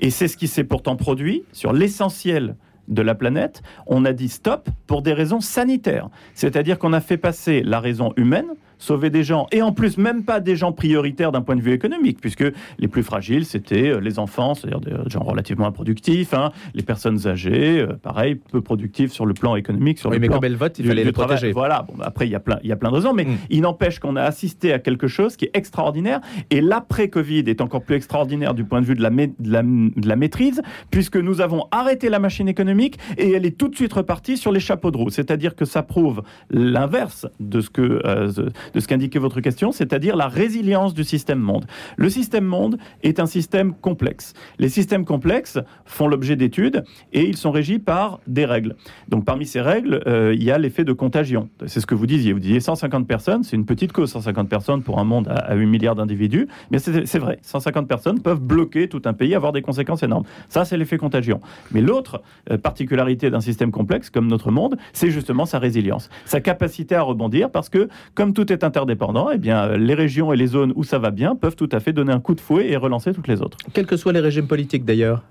Et 0.00 0.10
c'est 0.10 0.28
ce 0.28 0.36
qui 0.36 0.48
s'est 0.48 0.64
pourtant 0.64 0.96
produit 0.96 1.44
sur 1.52 1.72
l'essentiel 1.72 2.56
de 2.88 3.02
la 3.02 3.16
planète. 3.16 3.62
On 3.88 4.04
a 4.04 4.12
dit 4.12 4.28
stop 4.28 4.70
pour 4.86 5.02
des 5.02 5.12
raisons 5.12 5.40
sanitaires. 5.40 6.08
C'est-à-dire 6.34 6.78
qu'on 6.78 6.92
a 6.92 7.00
fait 7.00 7.16
passer 7.16 7.62
la 7.62 7.80
raison 7.80 8.12
humaine 8.16 8.46
sauver 8.78 9.10
des 9.10 9.24
gens, 9.24 9.46
et 9.52 9.62
en 9.62 9.72
plus 9.72 9.98
même 9.98 10.24
pas 10.24 10.40
des 10.40 10.56
gens 10.56 10.72
prioritaires 10.72 11.32
d'un 11.32 11.42
point 11.42 11.56
de 11.56 11.60
vue 11.60 11.72
économique, 11.72 12.18
puisque 12.20 12.44
les 12.78 12.88
plus 12.88 13.02
fragiles, 13.02 13.44
c'était 13.44 13.88
euh, 13.88 14.00
les 14.00 14.18
enfants, 14.18 14.54
c'est-à-dire 14.54 14.80
des 14.80 14.92
gens 15.10 15.22
relativement 15.22 15.66
improductifs, 15.66 16.34
hein, 16.34 16.52
les 16.74 16.82
personnes 16.82 17.26
âgées, 17.26 17.80
euh, 17.80 17.94
pareil, 17.94 18.34
peu 18.34 18.60
productives 18.60 19.10
sur 19.10 19.26
le 19.26 19.34
plan 19.34 19.56
économique, 19.56 19.98
sur 19.98 20.10
oui, 20.10 20.16
le 20.16 20.20
mais 20.20 20.28
plan 20.28 20.40
comme 20.40 20.54
vote, 20.54 20.78
il 20.78 20.86
fallait 20.86 21.04
les 21.04 21.12
protéger. 21.12 21.52
Voilà, 21.52 21.82
bon, 21.82 21.94
après, 22.02 22.26
il 22.26 22.30
y, 22.30 22.34
a 22.34 22.40
plein, 22.40 22.58
il 22.62 22.68
y 22.68 22.72
a 22.72 22.76
plein 22.76 22.90
de 22.90 22.94
raisons, 22.94 23.14
mais 23.14 23.24
mm. 23.24 23.36
il 23.50 23.60
n'empêche 23.62 23.98
qu'on 23.98 24.16
a 24.16 24.22
assisté 24.22 24.72
à 24.72 24.78
quelque 24.78 25.08
chose 25.08 25.36
qui 25.36 25.46
est 25.46 25.50
extraordinaire, 25.54 26.20
et 26.50 26.60
l'après-Covid 26.60 27.44
est 27.46 27.60
encore 27.60 27.82
plus 27.82 27.96
extraordinaire 27.96 28.54
du 28.54 28.64
point 28.64 28.80
de 28.80 28.86
vue 28.86 28.94
de 28.94 29.02
la, 29.02 29.10
de 29.10 29.30
la, 29.40 29.62
de 29.62 30.08
la 30.08 30.16
maîtrise, 30.16 30.62
puisque 30.90 31.16
nous 31.16 31.40
avons 31.40 31.66
arrêté 31.70 32.08
la 32.08 32.18
machine 32.18 32.48
économique, 32.48 32.98
et 33.16 33.32
elle 33.32 33.46
est 33.46 33.56
tout 33.56 33.68
de 33.68 33.74
suite 33.74 33.92
repartie 33.92 34.36
sur 34.36 34.52
les 34.52 34.60
chapeaux 34.60 34.90
de 34.90 34.96
roue, 34.96 35.10
c'est-à-dire 35.10 35.54
que 35.54 35.64
ça 35.64 35.82
prouve 35.82 36.22
l'inverse 36.50 37.26
de 37.40 37.60
ce 37.60 37.70
que... 37.70 38.00
Euh, 38.04 38.30
de 38.74 38.80
ce 38.80 38.88
qu'indiquait 38.88 39.18
votre 39.18 39.40
question, 39.40 39.72
c'est-à-dire 39.72 40.16
la 40.16 40.28
résilience 40.28 40.94
du 40.94 41.04
système 41.04 41.38
monde. 41.38 41.66
Le 41.96 42.08
système 42.08 42.44
monde 42.44 42.78
est 43.02 43.20
un 43.20 43.26
système 43.26 43.74
complexe. 43.74 44.34
Les 44.58 44.68
systèmes 44.68 45.04
complexes 45.04 45.58
font 45.84 46.08
l'objet 46.08 46.36
d'études 46.36 46.84
et 47.12 47.24
ils 47.24 47.36
sont 47.36 47.50
régis 47.50 47.78
par 47.78 48.20
des 48.26 48.44
règles. 48.44 48.76
Donc 49.08 49.24
parmi 49.24 49.46
ces 49.46 49.60
règles, 49.60 50.02
euh, 50.06 50.34
il 50.34 50.42
y 50.42 50.50
a 50.50 50.58
l'effet 50.58 50.84
de 50.84 50.92
contagion. 50.92 51.48
C'est 51.66 51.80
ce 51.80 51.86
que 51.86 51.94
vous 51.94 52.06
disiez. 52.06 52.32
Vous 52.32 52.40
disiez 52.40 52.60
150 52.60 53.06
personnes, 53.06 53.42
c'est 53.44 53.56
une 53.56 53.66
petite 53.66 53.92
cause, 53.92 54.10
150 54.10 54.48
personnes 54.48 54.82
pour 54.82 54.98
un 54.98 55.04
monde 55.04 55.28
à 55.28 55.54
8 55.54 55.66
milliards 55.66 55.94
d'individus. 55.94 56.48
Mais 56.70 56.78
c'est 56.78 57.18
vrai, 57.18 57.38
150 57.42 57.88
personnes 57.88 58.20
peuvent 58.20 58.40
bloquer 58.40 58.88
tout 58.88 59.02
un 59.04 59.12
pays, 59.12 59.34
avoir 59.34 59.52
des 59.52 59.62
conséquences 59.62 60.02
énormes. 60.02 60.24
Ça, 60.48 60.64
c'est 60.64 60.76
l'effet 60.76 60.98
contagion. 60.98 61.40
Mais 61.72 61.80
l'autre 61.80 62.22
euh, 62.50 62.58
particularité 62.58 63.30
d'un 63.30 63.40
système 63.40 63.70
complexe 63.70 64.10
comme 64.10 64.26
notre 64.26 64.50
monde, 64.50 64.76
c'est 64.92 65.10
justement 65.10 65.46
sa 65.46 65.58
résilience, 65.58 66.08
sa 66.24 66.40
capacité 66.40 66.94
à 66.94 67.02
rebondir 67.02 67.50
parce 67.50 67.68
que 67.68 67.88
comme 68.14 68.32
tout 68.32 68.52
est 68.52 68.55
interdépendant, 68.64 69.30
eh 69.32 69.38
bien, 69.38 69.76
les 69.76 69.94
régions 69.94 70.32
et 70.32 70.36
les 70.36 70.46
zones 70.46 70.72
où 70.76 70.84
ça 70.84 70.98
va 70.98 71.10
bien 71.10 71.34
peuvent 71.34 71.56
tout 71.56 71.68
à 71.72 71.80
fait 71.80 71.92
donner 71.92 72.12
un 72.12 72.20
coup 72.20 72.34
de 72.34 72.40
fouet 72.40 72.70
et 72.70 72.76
relancer 72.76 73.12
toutes 73.12 73.28
les 73.28 73.42
autres. 73.42 73.56
Quels 73.72 73.86
que 73.86 73.96
soient 73.96 74.12
les 74.12 74.20
régimes 74.20 74.46
politiques 74.46 74.84
d'ailleurs. 74.84 75.22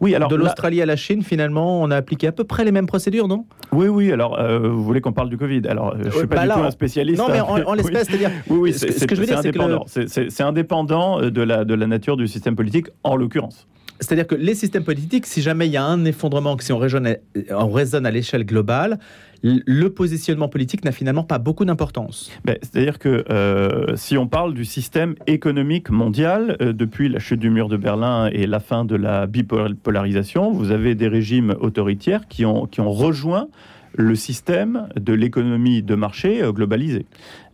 Oui, 0.00 0.14
alors 0.14 0.28
de 0.28 0.36
l'Australie 0.36 0.82
à 0.82 0.86
la 0.86 0.96
Chine, 0.96 1.22
finalement, 1.22 1.80
on 1.80 1.90
a 1.90 1.96
appliqué 1.96 2.26
à 2.26 2.32
peu 2.32 2.44
près 2.44 2.64
les 2.64 2.72
mêmes 2.72 2.86
procédures, 2.86 3.28
non? 3.28 3.46
Oui, 3.72 3.88
oui. 3.88 4.12
Alors, 4.12 4.38
euh, 4.38 4.58
vous 4.58 4.84
voulez 4.84 5.00
qu'on 5.00 5.12
parle 5.12 5.28
du 5.28 5.36
Covid? 5.36 5.62
Alors, 5.68 5.96
je 5.98 6.10
suis 6.10 6.26
pas 6.26 6.36
bah 6.36 6.42
du 6.42 6.60
tout 6.60 6.66
un 6.66 6.70
spécialiste. 6.70 7.18
Non, 7.18 7.28
mais 7.30 7.40
en, 7.40 7.74
l'espèce, 7.74 8.08
c'est-à-dire. 8.08 8.30
Oui, 8.48 8.58
oui. 8.58 8.72
Ce 8.72 9.04
que 9.04 9.14
je 9.14 9.20
veux 9.20 9.26
dire, 9.26 9.40
c'est 9.40 9.48
indépendant. 9.48 9.84
C'est 9.86 10.42
indépendant 10.42 11.20
de 11.20 11.42
la 11.42 11.64
de 11.64 11.74
la 11.74 11.86
nature 11.86 12.16
du 12.16 12.26
système 12.26 12.56
politique, 12.56 12.88
en 13.04 13.16
l'occurrence. 13.16 13.66
C'est-à-dire 14.02 14.26
que 14.26 14.34
les 14.34 14.54
systèmes 14.54 14.84
politiques, 14.84 15.26
si 15.26 15.42
jamais 15.42 15.66
il 15.66 15.72
y 15.72 15.76
a 15.76 15.84
un 15.84 16.04
effondrement, 16.04 16.56
si 16.58 16.72
on 16.72 16.78
raisonne, 16.78 17.16
on 17.50 17.70
raisonne 17.70 18.04
à 18.04 18.10
l'échelle 18.10 18.44
globale, 18.44 18.98
le 19.42 19.88
positionnement 19.88 20.48
politique 20.48 20.84
n'a 20.84 20.92
finalement 20.92 21.24
pas 21.24 21.38
beaucoup 21.38 21.64
d'importance. 21.64 22.30
Ben, 22.44 22.56
C'est-à-dire 22.62 22.98
que 22.98 23.24
euh, 23.30 23.96
si 23.96 24.16
on 24.16 24.28
parle 24.28 24.54
du 24.54 24.64
système 24.64 25.14
économique 25.26 25.90
mondial, 25.90 26.56
euh, 26.60 26.72
depuis 26.72 27.08
la 27.08 27.18
chute 27.18 27.40
du 27.40 27.50
mur 27.50 27.68
de 27.68 27.76
Berlin 27.76 28.28
et 28.32 28.46
la 28.46 28.60
fin 28.60 28.84
de 28.84 28.94
la 28.94 29.26
bipolarisation, 29.26 30.52
vous 30.52 30.70
avez 30.70 30.94
des 30.94 31.08
régimes 31.08 31.54
autoritaires 31.60 32.28
qui 32.28 32.44
ont, 32.44 32.66
qui 32.66 32.80
ont 32.80 32.92
rejoint 32.92 33.48
le 33.94 34.14
système 34.14 34.88
de 34.96 35.12
l'économie 35.12 35.82
de 35.82 35.94
marché 35.94 36.42
euh, 36.42 36.52
globalisée. 36.52 37.06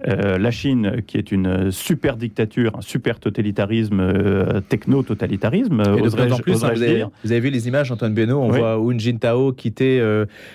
Euh, 0.06 0.38
la 0.38 0.50
Chine, 0.50 1.02
qui 1.06 1.16
est 1.16 1.32
une 1.32 1.70
super 1.72 2.16
dictature, 2.16 2.76
un 2.76 2.80
super 2.80 3.18
totalitarisme, 3.18 4.00
euh, 4.00 4.60
techno-totalitarisme, 4.60 5.80
Et 5.80 6.02
de 6.02 6.08
plus 6.08 6.32
en 6.32 6.38
plus, 6.38 6.64
hein, 6.64 6.70
vous, 6.74 6.82
avez, 6.82 7.04
vous, 7.24 7.32
avez, 7.32 7.40
vu 7.40 7.50
les 7.50 7.66
images, 7.66 7.90
Antoine 7.90 8.14
Benoît, 8.14 8.36
on 8.36 8.48
voit 8.48 8.78
Hu 8.78 8.98
Jintao 8.98 9.52
quitter 9.52 10.00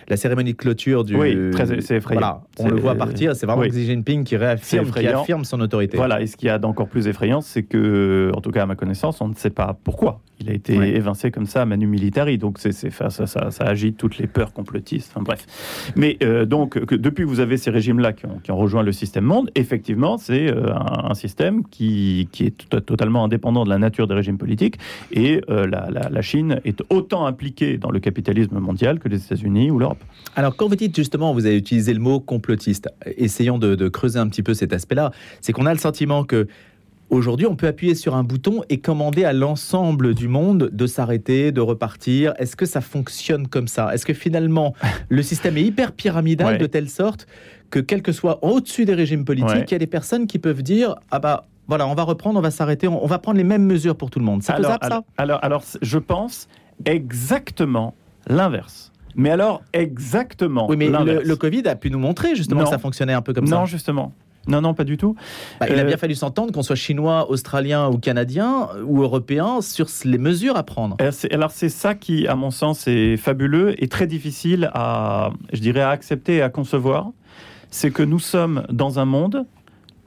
la 0.07 0.17
cérémonie 0.17 0.53
de 0.53 0.57
clôture 0.57 1.03
du... 1.03 1.15
Oui, 1.15 1.37
c'est 1.79 1.97
effrayant. 1.97 2.19
Voilà, 2.19 2.41
on 2.59 2.69
le 2.69 2.79
voit 2.79 2.95
partir, 2.95 3.35
c'est 3.35 3.45
vraiment 3.45 3.63
Xi 3.63 3.85
Jinping 3.85 4.23
qui 4.23 4.37
réaffirme, 4.37 4.91
qui 4.91 5.07
affirme 5.07 5.43
son 5.43 5.59
autorité. 5.61 5.97
Voilà, 5.97 6.21
et 6.21 6.27
ce 6.27 6.37
qui 6.37 6.47
a 6.47 6.57
d'encore 6.57 6.87
plus 6.87 7.07
effrayant, 7.07 7.41
c'est 7.41 7.63
que, 7.63 8.31
en 8.33 8.41
tout 8.41 8.51
cas 8.51 8.63
à 8.63 8.65
ma 8.65 8.75
connaissance, 8.75 9.19
on 9.21 9.27
ne 9.27 9.35
sait 9.35 9.49
pas 9.49 9.77
pourquoi 9.83 10.21
il 10.43 10.49
a 10.49 10.53
été 10.53 10.73
évincé 10.73 11.31
comme 11.31 11.45
ça 11.45 11.61
à 11.61 11.65
Manu 11.65 11.87
Militari. 11.87 12.37
Donc 12.37 12.59
c'est, 12.59 12.71
ça, 12.71 13.09
ça, 13.09 13.63
agite 13.63 13.97
toutes 13.97 14.17
les 14.17 14.27
peurs 14.27 14.53
complotistes. 14.53 15.11
Enfin 15.13 15.23
bref. 15.23 15.45
Mais 15.95 16.17
euh, 16.21 16.45
donc, 16.45 16.83
que, 16.85 16.95
depuis 16.95 17.23
que 17.23 17.29
vous 17.29 17.39
avez 17.39 17.57
ces 17.57 17.71
régimes-là 17.71 18.13
qui 18.13 18.23
qui 18.43 18.51
ont, 18.51 18.57
rejoint 18.57 18.83
le 18.83 18.91
système 18.91 19.25
monde, 19.33 19.51
effectivement, 19.55 20.17
c'est 20.17 20.47
euh, 20.47 20.73
un, 20.73 21.11
un, 21.11 21.13
système 21.13 21.63
qui, 21.65 22.27
qui 22.31 22.45
est 22.45 22.85
totalement 22.85 23.23
indépendant 23.23 23.63
de 23.63 23.69
la 23.69 23.77
nature 23.77 24.07
des 24.07 24.13
régimes 24.13 24.37
politiques. 24.37 24.77
Et 25.11 25.41
euh, 25.49 25.65
la, 25.67 25.89
la, 25.89 26.09
la, 26.09 26.21
Chine 26.21 26.59
est 26.65 26.81
autant 26.89 27.25
impliquée 27.25 27.77
dans 27.77 27.91
le 27.91 27.99
capitalisme 27.99 28.59
mondial 28.59 28.99
que 28.99 29.09
les 29.09 29.23
États-Unis 29.23 29.71
ou 29.71 29.79
l'Europe. 29.79 30.03
Alors, 30.35 30.55
quand 30.55 30.67
vous 30.67 30.75
dites 30.75 30.95
justement, 30.95 31.33
vous 31.33 31.45
avez 31.45 31.57
utilisé 31.57 31.93
le 31.93 31.99
mot 31.99 32.19
complotiste, 32.19 32.89
essayons 33.05 33.57
de, 33.57 33.75
de 33.75 33.89
creuser 33.89 34.19
un 34.19 34.27
petit 34.27 34.43
peu 34.43 34.53
cet 34.53 34.73
aspect-là, 34.73 35.11
c'est 35.41 35.53
qu'on 35.53 35.65
a 35.65 35.73
le 35.73 35.79
sentiment 35.79 36.23
que 36.23 36.47
Aujourd'hui, 37.13 37.45
on 37.45 37.55
peut 37.55 37.67
appuyer 37.67 37.93
sur 37.93 38.15
un 38.15 38.23
bouton 38.23 38.63
et 38.69 38.79
commander 38.79 39.23
à 39.23 39.33
l'ensemble 39.33 40.15
du 40.15 40.27
monde 40.27 40.71
de 40.73 40.87
s'arrêter, 40.87 41.51
de 41.51 41.61
repartir. 41.61 42.33
Est-ce 42.39 42.55
que 42.55 42.65
ça 42.65 42.81
fonctionne 42.81 43.47
comme 43.47 43.67
ça? 43.67 43.93
Est-ce 43.93 44.03
que 44.03 44.15
finalement, 44.15 44.73
le 45.09 45.21
système 45.21 45.57
est 45.57 45.63
hyper 45.63 45.91
pyramidal 45.91 46.53
ouais. 46.53 46.57
de 46.57 46.65
telle 46.65 46.89
sorte 46.89 47.27
que, 47.73 47.79
quel 47.79 48.03
que 48.03 48.11
soit 48.11 48.43
au-dessus 48.43 48.85
des 48.85 48.93
régimes 48.93 49.25
politiques, 49.25 49.49
ouais. 49.49 49.65
il 49.67 49.71
y 49.71 49.75
a 49.75 49.79
des 49.79 49.87
personnes 49.87 50.27
qui 50.27 50.37
peuvent 50.37 50.61
dire 50.61 50.95
Ah 51.09 51.17
bah 51.17 51.47
voilà, 51.67 51.87
on 51.87 51.95
va 51.95 52.03
reprendre, 52.03 52.37
on 52.37 52.41
va 52.41 52.51
s'arrêter, 52.51 52.87
on, 52.87 53.03
on, 53.03 53.07
va 53.07 53.17
prendre 53.17 53.37
les 53.37 53.43
mêmes 53.43 53.65
mesures 53.65 53.95
pour 53.95 54.11
tout 54.11 54.19
le 54.19 54.25
monde. 54.25 54.43
C'est 54.43 54.55
faisable 54.55 54.77
alors, 54.81 54.99
ça 54.99 55.05
alors, 55.17 55.39
alors, 55.43 55.63
je 55.81 55.97
pense 55.97 56.47
exactement 56.85 57.95
l'inverse. 58.27 58.91
Mais 59.15 59.31
alors, 59.31 59.63
exactement. 59.73 60.67
Oui, 60.69 60.77
mais 60.77 60.87
le, 60.87 61.23
le, 61.23 61.35
Covid 61.35 61.67
a 61.67 61.75
pu 61.75 61.89
nous 61.89 61.99
montrer 61.99 62.35
justement 62.35 62.61
non. 62.61 62.65
que 62.65 62.71
ça 62.71 62.79
fonctionnait 62.79 63.13
un 63.13 63.21
peu 63.21 63.33
comme 63.33 63.45
non, 63.45 63.49
ça. 63.49 63.57
Non, 63.57 63.65
justement. 63.65 64.11
Non, 64.45 64.61
non, 64.61 64.73
pas 64.73 64.83
du 64.83 64.97
tout. 64.97 65.15
Bah, 65.59 65.67
il 65.69 65.79
a 65.79 65.83
bien 65.83 65.97
fallu 65.97 66.15
s'entendre, 66.15 66.51
qu'on 66.51 66.63
soit 66.63 66.75
chinois, 66.75 67.29
australien 67.29 67.89
ou 67.89 67.97
canadien 67.97 68.67
ou 68.85 69.01
européen, 69.01 69.61
sur 69.61 69.87
les 70.03 70.17
mesures 70.17 70.57
à 70.57 70.63
prendre. 70.63 70.97
Alors 71.31 71.51
c'est 71.51 71.69
ça 71.69 71.95
qui, 71.95 72.27
à 72.27 72.35
mon 72.35 72.51
sens, 72.51 72.87
est 72.87 73.17
fabuleux 73.17 73.81
et 73.81 73.87
très 73.87 74.05
difficile 74.05 74.69
à, 74.73 75.31
je 75.53 75.59
dirais, 75.61 75.81
à 75.81 75.89
accepter 75.89 76.35
et 76.35 76.41
à 76.41 76.49
concevoir. 76.49 77.11
C'est 77.73 77.89
que 77.89 78.03
nous 78.03 78.19
sommes 78.19 78.65
dans 78.69 78.99
un 78.99 79.05
monde 79.05 79.47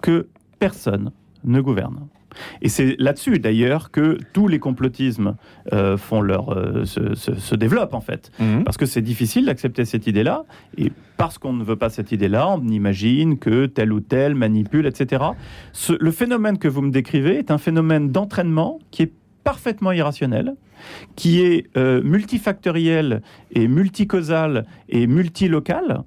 que 0.00 0.28
personne 0.60 1.10
ne 1.42 1.60
gouverne. 1.60 2.06
Et 2.62 2.68
c'est 2.68 2.94
là-dessus, 3.00 3.40
d'ailleurs, 3.40 3.90
que 3.90 4.18
tous 4.32 4.46
les 4.46 4.60
complotismes 4.60 5.34
euh, 5.72 5.96
font 5.96 6.20
leur, 6.20 6.56
euh, 6.56 6.84
se, 6.84 7.16
se, 7.16 7.34
se, 7.34 7.54
développent, 7.56 7.94
en 7.94 8.00
fait. 8.00 8.30
Mmh. 8.38 8.62
Parce 8.62 8.76
que 8.76 8.86
c'est 8.86 9.02
difficile 9.02 9.46
d'accepter 9.46 9.84
cette 9.84 10.06
idée-là. 10.06 10.44
Et 10.78 10.92
parce 11.16 11.38
qu'on 11.38 11.54
ne 11.54 11.64
veut 11.64 11.74
pas 11.74 11.90
cette 11.90 12.12
idée-là, 12.12 12.48
on 12.48 12.68
imagine 12.68 13.36
que 13.36 13.66
tel 13.66 13.92
ou 13.92 13.98
tel 13.98 14.36
manipule, 14.36 14.86
etc. 14.86 15.24
Ce, 15.72 15.92
le 15.98 16.10
phénomène 16.12 16.58
que 16.58 16.68
vous 16.68 16.82
me 16.82 16.92
décrivez 16.92 17.36
est 17.38 17.50
un 17.50 17.58
phénomène 17.58 18.12
d'entraînement 18.12 18.78
qui 18.92 19.02
est 19.02 19.12
parfaitement 19.42 19.92
irrationnel, 19.92 20.54
qui 21.14 21.40
est 21.40 21.68
euh, 21.76 22.02
multifactoriel 22.02 23.22
et 23.52 23.68
multicausal 23.68 24.66
et 24.88 25.06
multilocal, 25.06 26.02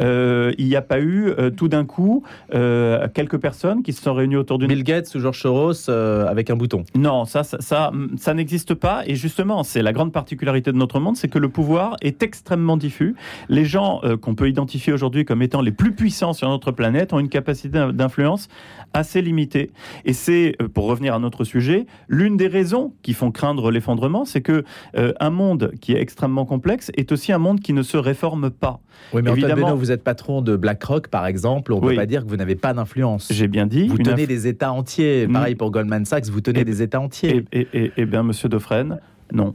euh, 0.00 0.52
il 0.58 0.66
n'y 0.66 0.76
a 0.76 0.82
pas 0.82 1.00
eu 1.00 1.28
euh, 1.28 1.50
tout 1.50 1.68
d'un 1.68 1.84
coup 1.84 2.22
euh, 2.54 3.08
quelques 3.12 3.38
personnes 3.38 3.82
qui 3.82 3.92
se 3.92 4.02
sont 4.02 4.14
réunies 4.14 4.36
autour 4.36 4.58
d'une... 4.58 4.68
Bill 4.68 4.84
Gates 4.84 5.14
ou 5.14 5.20
George 5.20 5.40
Soros 5.40 5.90
avec 5.90 6.50
un 6.50 6.56
bouton. 6.56 6.84
Non, 6.94 7.24
ça, 7.24 7.42
ça, 7.42 7.58
ça, 7.60 7.92
ça 8.16 8.34
n'existe 8.34 8.74
pas. 8.74 9.02
Et 9.06 9.14
justement, 9.14 9.62
c'est 9.62 9.82
la 9.82 9.92
grande 9.92 10.12
particularité 10.12 10.72
de 10.72 10.76
notre 10.76 11.00
monde, 11.00 11.16
c'est 11.16 11.28
que 11.28 11.38
le 11.38 11.48
pouvoir 11.48 11.96
est 12.00 12.22
extrêmement 12.22 12.76
diffus. 12.76 13.14
Les 13.48 13.64
gens 13.64 14.00
qu'on 14.20 14.34
peut 14.34 14.48
identifier 14.48 14.92
aujourd'hui 14.92 15.24
comme 15.24 15.42
étant 15.42 15.60
les 15.60 15.72
plus 15.72 15.92
puissants 15.92 16.32
sur 16.32 16.48
notre 16.48 16.72
planète 16.72 17.12
ont 17.12 17.18
une 17.18 17.28
capacité 17.28 17.78
d'influence 17.92 18.48
assez 18.92 19.22
limitée. 19.22 19.70
Et 20.04 20.12
c'est, 20.12 20.56
pour 20.74 20.86
revenir 20.86 21.14
à 21.14 21.18
notre 21.18 21.44
sujet, 21.44 21.86
l'une 22.08 22.36
des 22.36 22.48
raisons 22.48 22.92
qui 23.02 23.14
font 23.14 23.30
craindre 23.30 23.70
l'effondrement, 23.70 24.24
c'est 24.24 24.40
que 24.40 24.64
un 24.94 25.30
monde 25.30 25.72
qui 25.80 25.92
est 25.92 26.00
extrêmement 26.00 26.44
complexe 26.44 26.90
est 26.96 27.12
aussi 27.12 27.32
un 27.32 27.38
monde 27.38 27.60
qui 27.60 27.72
ne 27.72 27.82
se 27.82 27.96
réforme 27.96 28.50
pas. 28.50 28.80
Oui, 29.12 29.22
mais 29.22 29.30
évidemment, 29.32 29.74
vous 29.80 29.90
êtes 29.90 30.04
patron 30.04 30.42
de 30.42 30.56
BlackRock, 30.56 31.08
par 31.08 31.26
exemple. 31.26 31.72
On 31.72 31.80
ne 31.80 31.86
oui. 31.86 31.94
peut 31.94 32.00
pas 32.00 32.06
dire 32.06 32.24
que 32.24 32.28
vous 32.28 32.36
n'avez 32.36 32.54
pas 32.54 32.72
d'influence. 32.72 33.28
J'ai 33.32 33.48
bien 33.48 33.66
dit. 33.66 33.88
Vous 33.88 33.98
tenez 33.98 34.26
des 34.26 34.46
États 34.46 34.72
entiers. 34.72 35.26
Mmh. 35.26 35.32
Pareil 35.32 35.54
pour 35.56 35.70
Goldman 35.70 36.04
Sachs, 36.04 36.26
vous 36.26 36.40
tenez 36.40 36.60
et, 36.60 36.64
des 36.64 36.82
États 36.82 37.00
entiers. 37.00 37.44
Eh 37.52 37.66
et, 37.72 37.92
et, 37.96 38.06
bien, 38.06 38.22
Monsieur 38.22 38.48
Dauphren, 38.48 39.00
non. 39.32 39.54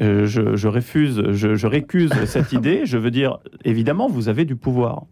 Euh, 0.00 0.26
je, 0.26 0.56
je, 0.56 0.68
refuse, 0.68 1.22
je, 1.30 1.56
je 1.56 1.66
récuse 1.66 2.12
cette 2.26 2.52
idée. 2.52 2.82
Je 2.84 2.96
veux 2.96 3.10
dire, 3.10 3.38
évidemment, 3.64 4.08
vous 4.08 4.28
avez 4.28 4.44
du 4.44 4.56
pouvoir. 4.56 5.04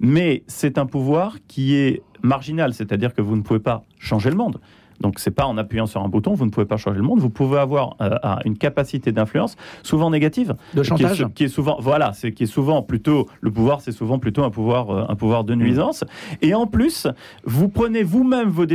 Mais 0.00 0.44
c'est 0.46 0.78
un 0.78 0.86
pouvoir 0.86 1.36
qui 1.48 1.74
est 1.74 2.02
marginal, 2.22 2.74
c'est-à-dire 2.74 3.14
que 3.14 3.22
vous 3.22 3.36
ne 3.36 3.42
pouvez 3.42 3.60
pas 3.60 3.84
changer 3.98 4.30
le 4.30 4.36
monde. 4.36 4.60
Donc 5.00 5.18
c'est 5.18 5.30
pas 5.30 5.46
en 5.46 5.58
appuyant 5.58 5.86
sur 5.86 6.02
un 6.02 6.08
bouton, 6.08 6.34
vous 6.34 6.44
ne 6.44 6.50
pouvez 6.50 6.66
pas 6.66 6.76
changer 6.76 6.98
le 6.98 7.04
monde. 7.04 7.20
Vous 7.20 7.30
pouvez 7.30 7.58
avoir 7.58 7.96
euh, 8.00 8.16
une 8.44 8.56
capacité 8.56 9.12
d'influence, 9.12 9.56
souvent 9.82 10.10
négative, 10.10 10.54
de 10.74 10.82
chantage, 10.82 11.16
qui 11.16 11.22
est, 11.22 11.32
qui 11.34 11.44
est, 11.44 11.48
souvent, 11.48 11.76
voilà, 11.80 12.12
c'est 12.12 12.32
qui 12.32 12.44
est 12.44 12.46
souvent 12.46 12.82
plutôt 12.82 13.26
le 13.40 13.50
pouvoir, 13.50 13.80
c'est 13.80 13.92
souvent 13.92 14.18
plutôt 14.18 14.44
un 14.44 14.50
pouvoir, 14.50 14.90
euh, 14.90 15.04
un 15.08 15.14
pouvoir 15.14 15.44
de 15.44 15.54
nuisance. 15.54 16.04
Et 16.42 16.54
en 16.54 16.66
plus, 16.66 17.06
vous 17.44 17.68
prenez 17.68 18.02
vous-même 18.02 18.48
vos, 18.48 18.66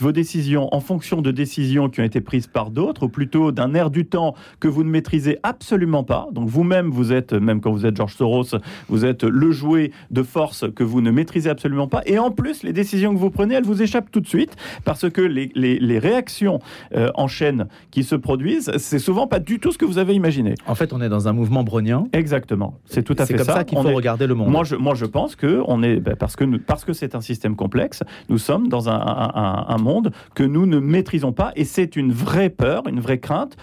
vos 0.00 0.12
décisions 0.12 0.74
en 0.74 0.80
fonction 0.80 1.22
de 1.22 1.30
décisions 1.30 1.88
qui 1.88 2.00
ont 2.00 2.04
été 2.04 2.20
prises 2.20 2.46
par 2.46 2.70
d'autres, 2.70 3.04
ou 3.04 3.08
plutôt 3.08 3.52
d'un 3.52 3.74
air 3.74 3.90
du 3.90 4.06
temps 4.06 4.34
que 4.60 4.68
vous 4.68 4.84
ne 4.84 4.90
maîtrisez 4.90 5.38
absolument 5.42 6.04
pas. 6.04 6.28
Donc 6.32 6.48
vous-même, 6.48 6.90
vous 6.90 7.12
êtes, 7.12 7.32
même 7.32 7.60
quand 7.60 7.70
vous 7.70 7.86
êtes 7.86 7.96
George 7.96 8.14
Soros, 8.14 8.56
vous 8.88 9.04
êtes 9.04 9.24
le 9.24 9.50
jouet 9.50 9.92
de 10.10 10.22
force 10.22 10.64
que 10.74 10.84
vous 10.84 11.00
ne 11.00 11.10
maîtrisez 11.10 11.50
absolument 11.50 11.88
pas. 11.88 12.02
Et 12.06 12.18
en 12.18 12.30
plus, 12.30 12.62
les 12.62 12.72
décisions 12.72 13.14
que 13.14 13.18
vous 13.18 13.30
prenez, 13.30 13.54
elles 13.54 13.64
vous 13.64 13.82
échappent 13.82 14.10
tout 14.10 14.20
de 14.20 14.26
suite 14.26 14.56
parce 14.84 15.08
que 15.10 15.20
les 15.20 15.50
les, 15.56 15.78
les, 15.78 15.98
réactions 15.98 16.60
euh, 16.94 17.10
en 17.14 17.26
chaîne 17.26 17.66
qui 17.90 18.04
se 18.04 18.14
produisent, 18.14 18.70
c'est 18.76 18.98
souvent 18.98 19.26
pas 19.26 19.40
du 19.40 19.58
tout 19.58 19.72
ce 19.72 19.78
que 19.78 19.84
vous 19.84 19.98
avez 19.98 20.14
imaginé. 20.14 20.54
En 20.66 20.74
fait, 20.74 20.92
on 20.92 21.00
est 21.00 21.08
dans 21.08 21.28
un 21.28 21.32
mouvement 21.32 21.64
brownien. 21.64 22.06
Exactement, 22.12 22.78
c'est 22.84 23.02
tout 23.02 23.16
à 23.18 23.26
fait 23.26 23.38
ça. 23.38 23.44
C'est 23.44 23.46
comme 23.46 23.56
ça, 23.56 23.64
qu'il 23.64 23.78
faut 23.78 23.88
est... 23.88 23.94
regarder 23.94 24.26
le 24.26 24.34
monde. 24.34 24.50
Moi, 24.50 24.64
je, 24.64 24.76
moi, 24.76 24.94
je 24.94 25.06
pense 25.06 25.34
que 25.34 25.62
on 25.66 25.82
est 25.82 25.96
ben, 25.96 26.14
parce 26.16 26.36
que 26.36 26.44
nous, 26.44 26.58
parce 26.58 26.84
que 26.84 26.92
c'est 26.92 27.14
un 27.14 27.20
système 27.20 27.56
complexe, 27.56 28.02
nous 28.28 28.38
sommes 28.38 28.68
dans 28.68 28.88
un, 28.88 29.00
un, 29.00 29.66
un, 29.68 29.78
monde 29.78 30.12
que 30.34 30.42
nous 30.42 30.66
ne 30.66 30.78
maîtrisons 30.78 31.32
pas, 31.32 31.52
et 31.56 31.64
c'est 31.64 31.96
une 31.96 32.12
vraie 32.12 32.50
peur, 32.50 32.86
une 32.86 33.00
vraie 33.00 33.18
crainte 33.18 33.56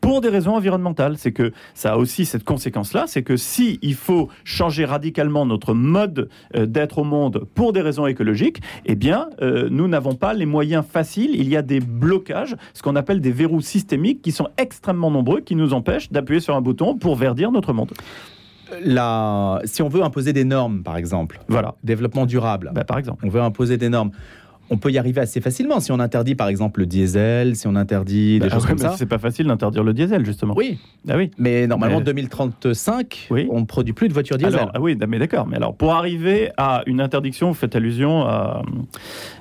pour 0.00 0.20
des 0.20 0.28
raisons 0.28 0.54
environnementales. 0.54 1.18
C'est 1.18 1.32
que 1.32 1.52
ça 1.74 1.92
a 1.92 1.96
aussi 1.96 2.24
cette 2.24 2.44
conséquence-là, 2.44 3.04
c'est 3.06 3.22
que 3.22 3.36
si 3.36 3.78
il 3.82 3.94
faut 3.94 4.28
changer 4.44 4.84
radicalement 4.84 5.46
notre 5.46 5.74
mode 5.74 6.28
euh, 6.56 6.66
d'être 6.66 6.98
au 6.98 7.04
monde 7.04 7.46
pour 7.54 7.72
des 7.72 7.80
raisons 7.80 8.06
écologiques, 8.06 8.60
eh 8.86 8.94
bien, 8.94 9.28
euh, 9.40 9.68
nous 9.70 9.88
n'avons 9.88 10.14
pas 10.14 10.34
les 10.34 10.46
moyens 10.46 10.84
faciles. 10.84 11.34
Il 11.34 11.48
y 11.48 11.56
a 11.56 11.62
des 11.62 11.80
blocages, 11.80 12.56
ce 12.74 12.82
qu'on 12.82 12.96
appelle 12.96 13.20
des 13.20 13.32
verrous 13.32 13.60
systémiques, 13.60 14.22
qui 14.22 14.32
sont 14.32 14.48
extrêmement 14.58 15.10
nombreux, 15.10 15.40
qui 15.40 15.56
nous 15.56 15.74
empêchent 15.74 16.10
d'appuyer 16.10 16.40
sur 16.40 16.56
un 16.56 16.60
bouton 16.60 16.96
pour 16.96 17.16
verdir 17.16 17.52
notre 17.52 17.72
monde. 17.72 17.92
La... 18.80 19.60
Si 19.64 19.82
on 19.82 19.88
veut 19.88 20.02
imposer 20.02 20.32
des 20.32 20.44
normes, 20.44 20.82
par 20.82 20.96
exemple, 20.96 21.40
voilà. 21.48 21.74
développement 21.84 22.26
durable, 22.26 22.70
bah, 22.74 22.84
par 22.84 22.98
exemple, 22.98 23.24
on 23.26 23.28
veut 23.28 23.40
imposer 23.40 23.76
des 23.76 23.88
normes 23.88 24.12
on 24.70 24.78
peut 24.78 24.90
y 24.90 24.98
arriver 24.98 25.20
assez 25.20 25.40
facilement 25.40 25.80
si 25.80 25.92
on 25.92 26.00
interdit 26.00 26.34
par 26.34 26.48
exemple 26.48 26.80
le 26.80 26.86
diesel, 26.86 27.56
si 27.56 27.66
on 27.66 27.76
interdit 27.76 28.38
des 28.38 28.46
bah, 28.46 28.54
choses 28.54 28.64
ouais, 28.64 28.70
comme 28.70 28.78
ça. 28.78 28.94
C'est 28.96 29.06
pas 29.06 29.18
facile 29.18 29.46
d'interdire 29.46 29.84
le 29.84 29.92
diesel 29.92 30.24
justement. 30.24 30.54
Oui. 30.56 30.78
Ah 31.08 31.16
oui. 31.16 31.30
Mais 31.38 31.66
normalement 31.66 31.98
mais... 31.98 32.04
2035, 32.04 33.28
oui. 33.30 33.48
on 33.50 33.60
ne 33.60 33.66
produit 33.66 33.92
plus 33.92 34.08
de 34.08 34.14
voitures 34.14 34.38
diesel. 34.38 34.54
Alors, 34.54 34.70
ah 34.74 34.80
oui, 34.80 34.96
mais 35.08 35.18
d'accord. 35.18 35.46
Mais 35.46 35.56
alors 35.56 35.74
pour 35.74 35.94
arriver 35.94 36.50
à 36.56 36.82
une 36.86 37.00
interdiction, 37.00 37.48
vous 37.48 37.54
faites 37.54 37.76
allusion 37.76 38.22
à, 38.22 38.62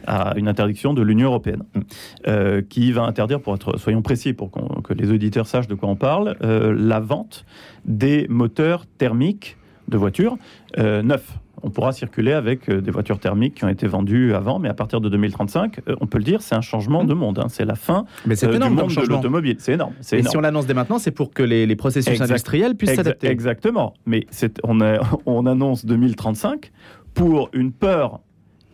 à 0.05 0.33
une 0.37 0.47
interdiction 0.47 0.93
de 0.93 1.01
l'Union 1.01 1.27
européenne 1.27 1.63
mm. 1.73 1.81
euh, 2.27 2.61
qui 2.67 2.91
va 2.91 3.03
interdire, 3.03 3.39
pour 3.39 3.55
être 3.55 3.77
soyons 3.77 4.01
précis, 4.01 4.33
pour 4.33 4.51
qu 4.51 4.59
que 4.83 4.93
les 4.93 5.11
auditeurs 5.11 5.47
sachent 5.47 5.67
de 5.67 5.75
quoi 5.75 5.89
on 5.89 5.95
parle, 5.95 6.35
euh, 6.43 6.75
la 6.77 6.99
vente 6.99 7.45
des 7.85 8.27
moteurs 8.29 8.85
thermiques 8.97 9.57
de 9.87 9.97
voitures 9.97 10.37
euh, 10.77 11.01
neufs. 11.01 11.37
On 11.63 11.69
pourra 11.69 11.91
circuler 11.91 12.33
avec 12.33 12.69
euh, 12.69 12.81
des 12.81 12.89
voitures 12.91 13.19
thermiques 13.19 13.55
qui 13.55 13.65
ont 13.65 13.69
été 13.69 13.85
vendues 13.87 14.33
avant, 14.33 14.57
mais 14.59 14.67
à 14.69 14.73
partir 14.73 14.99
de 15.01 15.09
2035, 15.09 15.79
euh, 15.87 15.95
on 16.01 16.07
peut 16.07 16.17
le 16.17 16.23
dire, 16.23 16.41
c'est 16.41 16.55
un 16.55 16.61
changement 16.61 17.03
de 17.03 17.13
monde. 17.13 17.37
hein. 17.39 17.47
C'est 17.49 17.65
la 17.65 17.75
fin 17.75 18.05
Mais 18.25 18.35
c'est 18.35 18.47
euh, 18.47 18.49
du 18.51 18.55
énorme 18.55 18.73
monde 18.75 18.89
de 18.95 19.01
l'automobile. 19.07 19.57
C'est 19.59 19.73
énorme. 19.73 19.93
C'est 20.01 20.15
Et 20.15 20.19
énorme. 20.21 20.31
si 20.31 20.37
on 20.37 20.41
l'annonce 20.41 20.65
dès 20.65 20.73
maintenant, 20.73 20.97
c'est 20.97 21.11
pour 21.11 21.31
que 21.31 21.43
les, 21.43 21.67
les 21.67 21.75
processus 21.75 22.11
Exact. 22.13 22.31
industriels 22.31 22.75
puissent 22.75 22.95
s'adapter. 22.95 23.27
Exactement. 23.27 23.93
Mais 24.07 24.25
c'est- 24.31 24.59
on, 24.63 24.81
a- 24.81 24.99
on 25.27 25.45
annonce 25.45 25.85
2035 25.85 26.71
pour 27.13 27.49
une 27.53 27.71
peur 27.71 28.21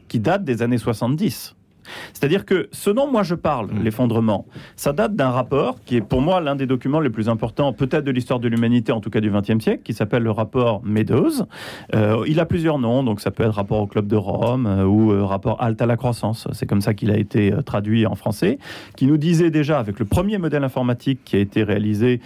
qui 0.07 0.19
date 0.21 0.45
des 0.45 0.61
années 0.61 0.77
70. 0.77 1.56
C'est-à-dire 2.13 2.45
que 2.45 2.69
ce 2.71 2.89
dont 2.89 3.09
moi 3.09 3.23
je 3.23 3.35
parle, 3.35 3.67
Mm. 3.71 3.83
l'effondrement, 3.83 4.45
ça 4.75 4.93
date 4.93 5.15
d'un 5.15 5.29
rapport 5.29 5.77
qui 5.85 5.97
est 5.97 6.01
pour 6.01 6.21
moi 6.21 6.41
l'un 6.41 6.55
des 6.55 6.65
documents 6.65 6.99
les 6.99 7.09
plus 7.09 7.29
importants, 7.29 7.73
peut-être 7.73 8.03
de 8.03 8.11
l'histoire 8.11 8.39
de 8.39 8.47
l'humanité, 8.47 8.91
en 8.91 9.01
tout 9.01 9.09
cas 9.09 9.21
du 9.21 9.31
XXe 9.31 9.63
siècle, 9.63 9.83
qui 9.83 9.93
s'appelle 9.93 10.23
le 10.23 10.31
rapport 10.31 10.81
Meadows. 10.83 11.45
Euh, 11.95 12.23
il 12.27 12.39
a 12.39 12.45
plusieurs 12.45 12.79
noms, 12.79 13.03
donc 13.03 13.21
ça 13.21 13.31
peut 13.31 13.43
être 13.43 13.55
rapport 13.55 13.79
au 13.79 13.87
Club 13.87 14.07
de 14.07 14.15
Rome 14.15 14.65
euh, 14.65 14.85
ou 14.85 15.11
euh, 15.11 15.23
rapport 15.23 15.61
Halte 15.61 15.81
à 15.81 15.85
la 15.85 15.97
croissance. 15.97 16.47
C'est 16.51 16.65
comme 16.65 16.81
ça 16.81 16.93
qu'il 16.93 17.11
a 17.11 17.17
été 17.17 17.53
traduit 17.65 18.05
en 18.05 18.15
français, 18.15 18.59
qui 18.95 19.05
nous 19.05 19.17
disait 19.17 19.51
déjà, 19.51 19.79
avec 19.79 19.99
le 19.99 20.05
premier 20.05 20.37
modèle 20.37 20.63
informatique 20.63 21.19
qui 21.25 21.35
a 21.35 21.39
été 21.39 21.63
réalisé 21.63 22.21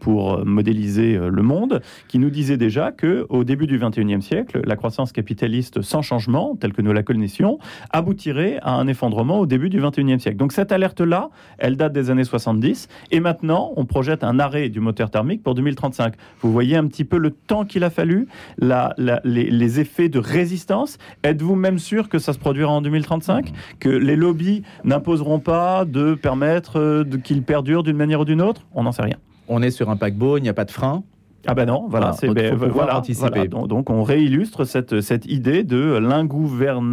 pour 0.00 0.44
modéliser 0.44 1.18
le 1.18 1.42
monde, 1.42 1.82
qui 2.08 2.18
nous 2.18 2.30
disait 2.30 2.56
déjà 2.56 2.92
que 2.92 3.26
au 3.28 3.44
début 3.44 3.66
du 3.66 3.78
XXIe 3.78 4.22
siècle, 4.22 4.60
la 4.64 4.76
croissance 4.76 5.12
capitaliste 5.12 5.82
sans 5.82 6.02
changement, 6.02 6.56
telle 6.58 6.72
que 6.72 6.82
nous 6.82 6.92
la 6.92 7.02
connaissions, 7.02 7.58
aboutirait 7.90 8.58
à 8.62 8.74
un 8.74 8.88
effondrement 8.92 9.40
au 9.40 9.46
début 9.46 9.68
du 9.68 9.80
XXIe 9.80 10.20
siècle. 10.20 10.36
Donc 10.36 10.52
cette 10.52 10.72
alerte-là, 10.72 11.30
elle 11.58 11.76
date 11.76 11.92
des 11.92 12.10
années 12.10 12.24
70, 12.24 12.88
et 13.10 13.20
maintenant 13.20 13.72
on 13.76 13.84
projette 13.84 14.24
un 14.24 14.38
arrêt 14.38 14.68
du 14.68 14.80
moteur 14.80 15.10
thermique 15.10 15.42
pour 15.42 15.54
2035. 15.54 16.14
Vous 16.40 16.52
voyez 16.52 16.76
un 16.76 16.86
petit 16.86 17.04
peu 17.04 17.18
le 17.18 17.30
temps 17.30 17.64
qu'il 17.64 17.84
a 17.84 17.90
fallu, 17.90 18.28
les, 18.58 19.80
effets 19.80 20.08
de 20.08 20.18
résistance. 20.18 20.98
Êtes-vous 21.22 21.56
même 21.56 21.78
sûr 21.78 22.08
que 22.08 22.18
ça 22.18 22.32
se 22.32 22.38
produira 22.38 22.72
en 22.72 22.82
2035 22.82 23.52
Que 23.80 23.88
les 23.88 24.16
lobbies 24.16 24.62
n'imposeront 24.84 25.40
pas 25.40 25.84
de 25.84 26.14
permettre 26.14 26.78
euh, 26.78 27.04
qu'il 27.24 27.42
perdure 27.42 27.82
d'une 27.82 27.96
manière 27.96 28.20
ou 28.20 28.24
d'une 28.24 28.42
autre? 28.42 28.62
On 28.74 28.82
n'en 28.82 28.92
sait 28.92 29.02
rien. 29.02 29.16
On 29.48 29.62
est 29.62 29.70
sur 29.70 29.90
un 29.90 29.96
paquebot, 29.96 30.38
il 30.38 30.42
n'y 30.42 30.48
a 30.48 30.54
pas 30.54 30.64
de 30.64 30.70
frein. 30.70 31.02
Ah 31.46 31.54
ben 31.54 31.66
non, 31.66 31.86
voilà, 31.88 32.10
Ah, 32.10 32.16
c'est 32.18 32.26
donc 32.28 32.36
ben, 32.36 32.50
faut 32.52 32.66
pouvoir 32.66 33.02
voilà, 33.02 33.02
voilà. 33.18 33.46
Donc, 33.48 33.66
donc 33.68 33.90
on 33.90 34.02
réillustre 34.04 34.64
cette, 34.64 35.00
cette 35.00 35.26
idée 35.26 35.64
de 35.64 35.98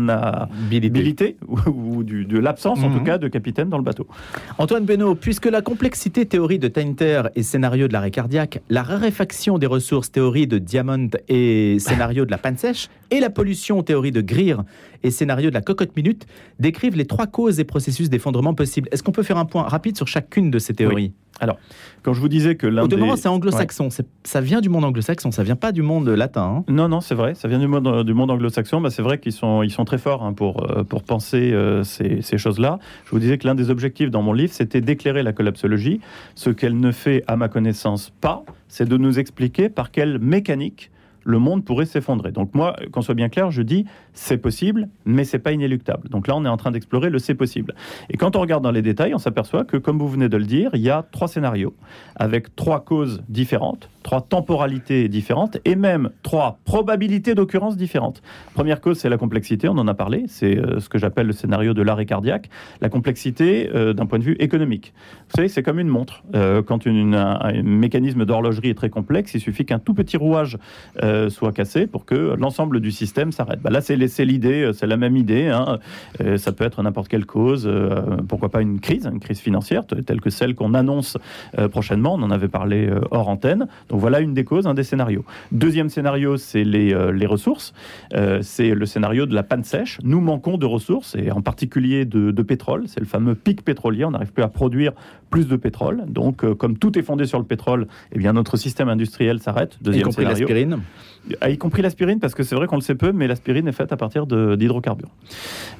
l'ingouvernabilité 0.09 1.37
ou, 1.47 1.57
ou 1.69 2.03
du- 2.03 2.25
de 2.25 2.39
l'absence 2.39 2.79
en 2.83 2.89
Mhm. 2.89 2.97
tout 2.97 3.03
cas 3.03 3.17
de 3.17 3.27
capitaine 3.27 3.69
dans 3.69 3.77
le 3.77 3.83
bateau. 3.83 4.07
Antoine 4.57 4.85
Benoît, 4.85 5.15
puisque 5.15 5.45
la 5.45 5.61
complexité 5.61 6.25
théorie 6.25 6.59
de 6.59 6.67
Tainter 6.67 7.23
et 7.35 7.43
scénario 7.43 7.87
de 7.87 7.93
l'arrêt 7.93 8.11
cardiaque, 8.11 8.61
la 8.69 8.81
raréfaction 8.83 9.57
des 9.57 9.67
ressources 9.67 10.11
théorie 10.11 10.47
de 10.47 10.57
Diamond 10.57 11.09
et 11.27 11.77
scénario 11.79 12.25
de 12.25 12.31
la 12.31 12.37
panne 12.37 12.57
sèche, 12.57 12.87
et 13.11 13.19
la 13.19 13.29
pollution 13.29 13.81
théorie 13.83 14.11
de 14.11 14.21
Greer 14.21 14.57
et 15.03 15.11
scénario 15.11 15.49
de 15.49 15.55
la 15.55 15.61
cocotte 15.61 15.95
minute 15.95 16.25
décrivent 16.59 16.95
les 16.97 17.05
trois 17.05 17.27
causes 17.27 17.59
et 17.59 17.63
processus 17.63 18.09
d'effondrement 18.09 18.53
possibles. 18.53 18.89
Est-ce 18.91 19.03
qu'on 19.03 19.11
peut 19.11 19.23
faire 19.23 19.37
un 19.37 19.45
point 19.45 19.63
rapide 19.63 19.95
sur 19.97 20.07
chacune 20.07 20.51
de 20.51 20.59
ces 20.59 20.73
théories? 20.73 21.13
Quand 22.03 22.13
je 22.13 22.21
vous 22.21 22.29
disais 22.29 22.55
que 22.55 22.65
l'un 22.67 22.83
Au 22.83 22.87
des... 22.87 22.95
demeurant, 22.95 23.15
c'est 23.15 23.27
anglo-saxon. 23.27 23.89
Ça 24.23 24.41
vient 24.41 24.61
du 24.61 24.69
monde 24.69 24.85
anglo-saxon, 24.85 25.31
ça 25.31 25.43
vient 25.43 25.55
pas 25.55 25.71
du 25.71 25.81
monde 25.81 26.07
latin. 26.09 26.59
hein. 26.59 26.63
Non, 26.67 26.87
non, 26.87 27.01
c'est 27.01 27.15
vrai, 27.15 27.35
ça 27.35 27.47
vient 27.47 27.59
du 27.59 27.67
monde, 27.67 28.03
du 28.03 28.13
monde 28.13 28.31
anglo-saxon. 28.31 28.81
Bah, 28.81 28.89
c'est 28.89 29.01
vrai 29.01 29.19
qu'ils 29.19 29.33
sont, 29.33 29.63
ils 29.63 29.71
sont 29.71 29.85
très 29.85 29.97
forts 29.97 30.23
hein, 30.23 30.33
pour, 30.33 30.63
euh, 30.69 30.83
pour 30.83 31.03
penser 31.03 31.51
euh, 31.53 31.83
ces, 31.83 32.21
ces 32.21 32.37
choses-là. 32.37 32.79
Je 33.05 33.11
vous 33.11 33.19
disais 33.19 33.37
que 33.37 33.47
l'un 33.47 33.55
des 33.55 33.69
objectifs 33.69 34.11
dans 34.11 34.21
mon 34.21 34.33
livre, 34.33 34.53
c'était 34.53 34.81
d'éclairer 34.81 35.23
la 35.23 35.33
collapsologie. 35.33 35.99
Ce 36.35 36.49
qu'elle 36.49 36.79
ne 36.79 36.91
fait, 36.91 37.23
à 37.27 37.35
ma 37.35 37.47
connaissance, 37.49 38.11
pas, 38.21 38.43
c'est 38.67 38.87
de 38.87 38.97
nous 38.97 39.19
expliquer 39.19 39.69
par 39.69 39.91
quelle 39.91 40.19
mécanique 40.19 40.91
le 41.29 41.39
monde 41.39 41.63
pourrait 41.63 41.85
s'effondrer. 41.85 42.31
Donc 42.31 42.53
moi, 42.55 42.75
qu'on 42.91 43.01
soit 43.01 43.15
bien 43.15 43.29
clair, 43.29 43.51
je 43.51 43.61
dis 43.61 43.85
c'est 44.13 44.37
possible, 44.37 44.89
mais 45.05 45.23
c'est 45.23 45.39
pas 45.39 45.51
inéluctable. 45.51 46.09
Donc 46.09 46.27
là, 46.27 46.35
on 46.35 46.43
est 46.43 46.49
en 46.49 46.57
train 46.57 46.71
d'explorer 46.71 47.09
le 47.09 47.19
c'est 47.19 47.35
possible. 47.35 47.75
Et 48.09 48.17
quand 48.17 48.35
on 48.35 48.41
regarde 48.41 48.63
dans 48.63 48.71
les 48.71 48.81
détails, 48.81 49.13
on 49.13 49.19
s'aperçoit 49.19 49.63
que, 49.63 49.77
comme 49.77 49.99
vous 49.99 50.07
venez 50.09 50.29
de 50.29 50.37
le 50.37 50.45
dire, 50.45 50.71
il 50.73 50.81
y 50.81 50.89
a 50.89 51.05
trois 51.11 51.27
scénarios 51.27 51.75
avec 52.15 52.55
trois 52.55 52.83
causes 52.83 53.21
différentes, 53.29 53.89
trois 54.03 54.21
temporalités 54.21 55.07
différentes 55.07 55.57
et 55.65 55.75
même 55.75 56.09
trois 56.23 56.59
probabilités 56.65 57.35
d'occurrence 57.35 57.77
différentes. 57.77 58.21
Première 58.53 58.81
cause, 58.81 58.97
c'est 58.97 59.09
la 59.09 59.17
complexité, 59.17 59.69
on 59.69 59.77
en 59.77 59.87
a 59.87 59.93
parlé, 59.93 60.23
c'est 60.27 60.57
euh, 60.57 60.79
ce 60.79 60.89
que 60.89 60.97
j'appelle 60.97 61.27
le 61.27 61.33
scénario 61.33 61.73
de 61.73 61.81
l'arrêt 61.81 62.05
cardiaque. 62.05 62.49
La 62.81 62.89
complexité 62.89 63.69
euh, 63.75 63.93
d'un 63.93 64.05
point 64.05 64.19
de 64.19 64.23
vue 64.23 64.35
économique. 64.39 64.93
Vous 65.29 65.35
savez, 65.35 65.47
c'est 65.47 65.63
comme 65.63 65.79
une 65.79 65.87
montre. 65.87 66.23
Euh, 66.35 66.63
quand 66.63 66.85
une- 66.85 67.15
un, 67.15 67.61
mécanisme 67.63 68.25
d'horlogerie 68.25 68.69
est 68.69 68.75
très 68.75 68.89
complexe, 68.89 69.33
il 69.35 69.41
suffit 69.41 69.65
qu'un 69.65 69.79
tout 69.79 69.93
petit 69.93 70.17
rouage 70.17 70.57
soit 71.27 71.51
cassé 71.51 71.87
pour 71.87 72.05
que 72.05 72.35
l'ensemble 72.39 72.79
du 72.79 72.91
système 72.91 73.33
s'arrête. 73.33 73.59
Bah 73.61 73.69
là, 73.69 73.81
c'est 73.81 73.97
l'idée, 74.25 74.61
euh, 74.63 74.71
c'est 74.73 74.87
la 74.87 74.95
même 74.95 75.17
idée. 75.17 75.47
hein. 75.47 75.79
Euh, 76.21 76.37
ça 76.37 76.53
peut 76.53 76.63
être 76.63 76.81
n'importe 76.81 77.09
quelle 77.09 77.25
cause, 77.25 77.65
euh, 77.67 77.99
pourquoi 78.27 78.47
pas 78.49 78.61
une 78.61 78.79
crise, 78.79 79.05
une 79.11 79.19
crise 79.19 79.39
financière 79.39 79.83
telle 79.85 80.21
que 80.21 80.29
celle 80.29 80.55
qu'on 80.55 80.73
annonce 80.73 81.17
euh, 81.57 81.67
prochainement. 81.67 82.13
On 82.13 82.21
en 82.23 82.31
avait 82.31 82.47
parlé 82.47 82.87
euh, 82.87 83.01
hors 83.11 83.27
antenne. 83.27 83.67
Donc 83.89 83.99
voilà 83.99 84.21
une 84.21 84.33
des 84.33 84.45
causes, 84.45 84.67
un 84.67 84.73
des 84.75 84.83
scénarios. 84.83 85.25
Deuxième 85.51 85.89
scénario, 85.89 86.37
c'est 86.37 86.63
les, 86.63 86.93
euh, 86.93 87.11
les 87.11 87.25
ressources. 87.25 87.73
Euh, 88.13 88.39
c'est 88.43 88.75
le 88.75 88.85
scénario 88.85 89.25
de 89.25 89.33
la 89.35 89.43
panne 89.43 89.63
sèche. 89.63 89.97
Nous 90.03 90.21
manquons 90.21 90.57
de 90.57 90.65
ressources 90.67 91.15
et 91.15 91.31
en 91.31 91.41
particulier 91.41 92.05
de, 92.05 92.31
de 92.31 92.41
pétrole. 92.43 92.83
C'est 92.87 92.99
le 92.99 93.05
fameux 93.07 93.33
pic 93.35 93.63
pétrolier. 93.65 94.05
On 94.05 94.11
n'arrive 94.11 94.31
plus 94.31 94.43
à 94.43 94.47
produire 94.47 94.93
plus 95.29 95.47
de 95.47 95.55
pétrole. 95.55 96.03
Donc, 96.07 96.43
euh, 96.43 96.53
comme 96.55 96.77
tout 96.77 96.97
est 96.97 97.03
fondé 97.03 97.25
sur 97.25 97.39
le 97.39 97.45
pétrole, 97.45 97.87
eh 98.11 98.19
bien 98.19 98.33
notre 98.33 98.57
système 98.57 98.89
industriel 98.89 99.39
s'arrête. 99.39 99.77
Y 99.81 99.83
Deuxième 99.83 100.03
compris 100.05 100.23
scénario. 100.23 100.47
l'aspirine. 100.47 100.79
Ah, 101.41 101.49
y 101.49 101.57
compris 101.57 101.81
l'aspirine, 101.81 102.19
parce 102.19 102.33
que 102.33 102.43
c'est 102.43 102.55
vrai 102.55 102.67
qu'on 102.67 102.75
le 102.75 102.81
sait 102.81 102.95
peu, 102.95 103.11
mais 103.11 103.27
l'aspirine 103.27 103.67
est 103.67 103.73
faite 103.73 103.91
à 103.91 103.97
partir 103.97 104.25
d'hydrocarbures. 104.25 105.09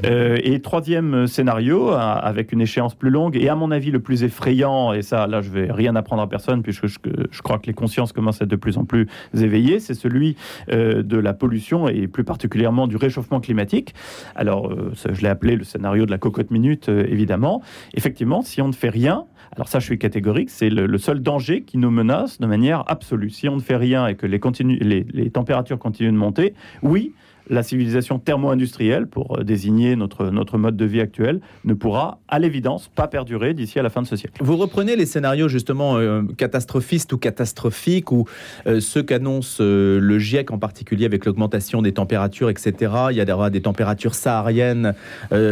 Euh, 0.05 0.37
et 0.43 0.61
troisième 0.61 1.27
scénario, 1.27 1.91
avec 1.91 2.51
une 2.51 2.61
échéance 2.61 2.93
plus 2.93 3.09
longue, 3.09 3.35
et 3.35 3.49
à 3.49 3.55
mon 3.55 3.71
avis 3.71 3.91
le 3.91 3.99
plus 3.99 4.23
effrayant, 4.23 4.93
et 4.93 5.01
ça, 5.01 5.27
là, 5.27 5.41
je 5.41 5.49
vais 5.49 5.71
rien 5.71 5.95
apprendre 5.95 6.21
à 6.21 6.29
personne, 6.29 6.61
puisque 6.61 6.87
je, 6.87 7.41
crois 7.41 7.57
que 7.57 7.67
les 7.67 7.73
consciences 7.73 8.11
commencent 8.11 8.41
à 8.41 8.45
être 8.45 8.51
de 8.51 8.55
plus 8.55 8.77
en 8.77 8.85
plus 8.85 9.07
éveillées, 9.33 9.79
c'est 9.79 9.93
celui 9.93 10.35
euh, 10.71 11.03
de 11.03 11.17
la 11.17 11.33
pollution, 11.33 11.87
et 11.87 12.07
plus 12.07 12.23
particulièrement 12.23 12.87
du 12.87 12.97
réchauffement 12.97 13.39
climatique. 13.39 13.95
Alors, 14.35 14.71
euh, 14.71 14.91
je 15.09 15.21
l'ai 15.21 15.29
appelé 15.29 15.55
le 15.55 15.63
scénario 15.63 16.05
de 16.05 16.11
la 16.11 16.17
cocotte 16.17 16.51
minute, 16.51 16.89
évidemment. 16.89 17.61
Effectivement, 17.93 18.41
si 18.41 18.61
on 18.61 18.67
ne 18.67 18.73
fait 18.73 18.89
rien, 18.89 19.25
alors 19.55 19.67
ça, 19.67 19.79
je 19.79 19.85
suis 19.85 19.97
catégorique, 19.97 20.49
c'est 20.49 20.69
le, 20.69 20.97
seul 20.97 21.21
danger 21.21 21.63
qui 21.63 21.77
nous 21.77 21.91
menace 21.91 22.39
de 22.39 22.45
manière 22.45 22.83
absolue. 22.87 23.29
Si 23.29 23.49
on 23.49 23.55
ne 23.55 23.61
fait 23.61 23.75
rien 23.75 24.07
et 24.07 24.15
que 24.15 24.25
les 24.25 25.31
températures 25.31 25.79
continuent 25.79 26.11
de 26.11 26.17
monter, 26.17 26.53
oui, 26.83 27.13
la 27.49 27.63
civilisation 27.63 28.19
thermo-industrielle, 28.19 29.07
pour 29.07 29.39
euh, 29.39 29.43
désigner 29.43 29.95
notre, 29.95 30.29
notre 30.29 30.57
mode 30.57 30.77
de 30.77 30.85
vie 30.85 31.01
actuel, 31.01 31.41
ne 31.65 31.73
pourra, 31.73 32.19
à 32.27 32.39
l'évidence, 32.39 32.89
pas 32.93 33.07
perdurer 33.07 33.53
d'ici 33.53 33.79
à 33.79 33.83
la 33.83 33.89
fin 33.89 34.01
de 34.01 34.07
ce 34.07 34.15
siècle. 34.15 34.41
Vous 34.43 34.57
reprenez 34.57 34.95
les 34.95 35.05
scénarios 35.05 35.47
justement 35.47 35.97
euh, 35.97 36.21
catastrophistes 36.37 37.11
ou 37.13 37.17
catastrophiques 37.17 38.11
ou 38.11 38.25
euh, 38.67 38.79
ceux 38.79 39.03
qu'annonce 39.03 39.57
euh, 39.61 39.99
le 39.99 40.19
GIEC 40.19 40.51
en 40.51 40.57
particulier 40.57 41.05
avec 41.05 41.25
l'augmentation 41.25 41.81
des 41.81 41.91
températures, 41.93 42.49
etc. 42.49 42.93
Il 43.11 43.17
y 43.17 43.21
a 43.21 43.25
des, 43.25 43.35
des 43.51 43.61
températures 43.61 44.15
sahariennes 44.15 44.93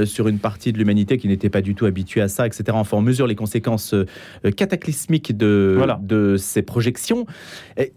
sur 0.05 0.27
une 0.27 0.39
partie 0.39 0.71
de 0.71 0.77
l'humanité 0.77 1.17
qui 1.17 1.27
n'était 1.27 1.49
pas 1.49 1.61
du 1.61 1.75
tout 1.75 1.85
habituée 1.85 2.21
à 2.21 2.27
ça, 2.27 2.45
etc. 2.45 2.65
Enfin, 2.73 2.97
on 2.97 3.01
mesure 3.01 3.27
les 3.27 3.35
conséquences 3.35 3.95
cataclysmiques 4.55 5.35
de, 5.35 5.75
Voilà. 5.77 5.99
de 6.01 6.35
ces 6.37 6.61
projections. 6.61 7.25
Et 7.77 7.93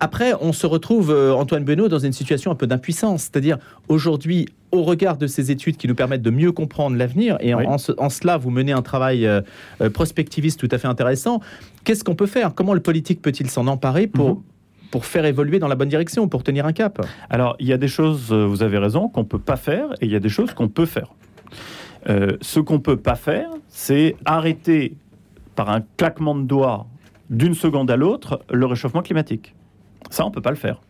après, 0.00 0.32
on 0.40 0.52
se 0.52 0.66
retrouve, 0.66 1.10
euh, 1.10 1.32
Antoine 1.34 1.64
Benoît, 1.64 1.88
dans 1.88 1.98
une 1.98 2.12
situation 2.12 2.50
un 2.50 2.54
peu 2.54 2.66
d'impuissance. 2.66 3.22
C'est-à-dire, 3.22 3.58
aujourd'hui, 3.88 4.48
au 4.70 4.82
regard 4.82 5.16
de 5.18 5.26
ces 5.26 5.50
études 5.50 5.76
qui 5.76 5.86
nous 5.86 5.94
permettent 5.94 6.22
de 6.22 6.30
mieux 6.30 6.50
comprendre 6.52 6.96
l'avenir, 6.96 7.36
et 7.40 7.54
en, 7.54 7.58
Oui. 7.58 7.66
en 7.66 7.78
ce- 7.78 7.92
en 7.98 8.08
cela, 8.08 8.36
vous 8.38 8.50
menez 8.50 8.72
un 8.72 8.82
travail 8.82 9.26
euh, 9.26 9.42
euh, 9.80 9.90
prospectiviste 9.90 10.58
tout 10.58 10.68
à 10.70 10.78
fait 10.78 10.88
intéressant. 10.88 11.40
Qu'est-ce 11.84 12.04
qu'on 12.04 12.14
peut 12.14 12.26
faire? 12.26 12.54
Comment 12.54 12.74
le 12.74 12.80
politique 12.80 13.20
peut-il 13.20 13.50
s'en 13.50 13.66
emparer 13.66 14.06
pour, 14.06 14.28
Mhm. 14.30 14.42
pour 14.90 15.04
faire 15.04 15.24
évoluer 15.26 15.58
dans 15.58 15.68
la 15.68 15.74
bonne 15.74 15.90
direction, 15.90 16.26
pour 16.26 16.42
tenir 16.42 16.64
un 16.66 16.72
cap? 16.72 17.04
Alors, 17.28 17.54
il 17.60 17.66
y 17.66 17.72
a 17.72 17.78
des 17.78 17.88
choses, 17.88 18.32
vous 18.32 18.62
avez 18.62 18.78
raison, 18.78 19.08
qu'on 19.08 19.20
ne 19.20 19.26
peut 19.26 19.38
pas 19.38 19.56
faire, 19.56 19.92
et 20.00 20.06
il 20.06 20.10
y 20.10 20.16
a 20.16 20.20
des 20.20 20.30
choses 20.30 20.52
qu'on 20.54 20.68
peut 20.68 20.86
faire. 20.86 21.12
Euh, 22.08 22.36
ce 22.40 22.58
qu'on 22.60 22.74
ne 22.74 22.78
peut 22.78 22.96
pas 22.96 23.14
faire, 23.14 23.50
c'est 23.68 24.16
arrêter 24.24 24.94
par 25.54 25.68
un 25.70 25.82
claquement 25.98 26.34
de 26.34 26.42
doigts 26.42 26.86
d'une 27.30 27.54
seconde 27.54 27.90
à 27.90 27.96
l'autre 27.96 28.40
le 28.50 28.66
réchauffement 28.66 29.02
climatique. 29.02 29.54
Ça, 30.10 30.24
on 30.26 30.30
peut 30.30 30.42
pas 30.42 30.50
le 30.50 30.56
faire. 30.56 30.80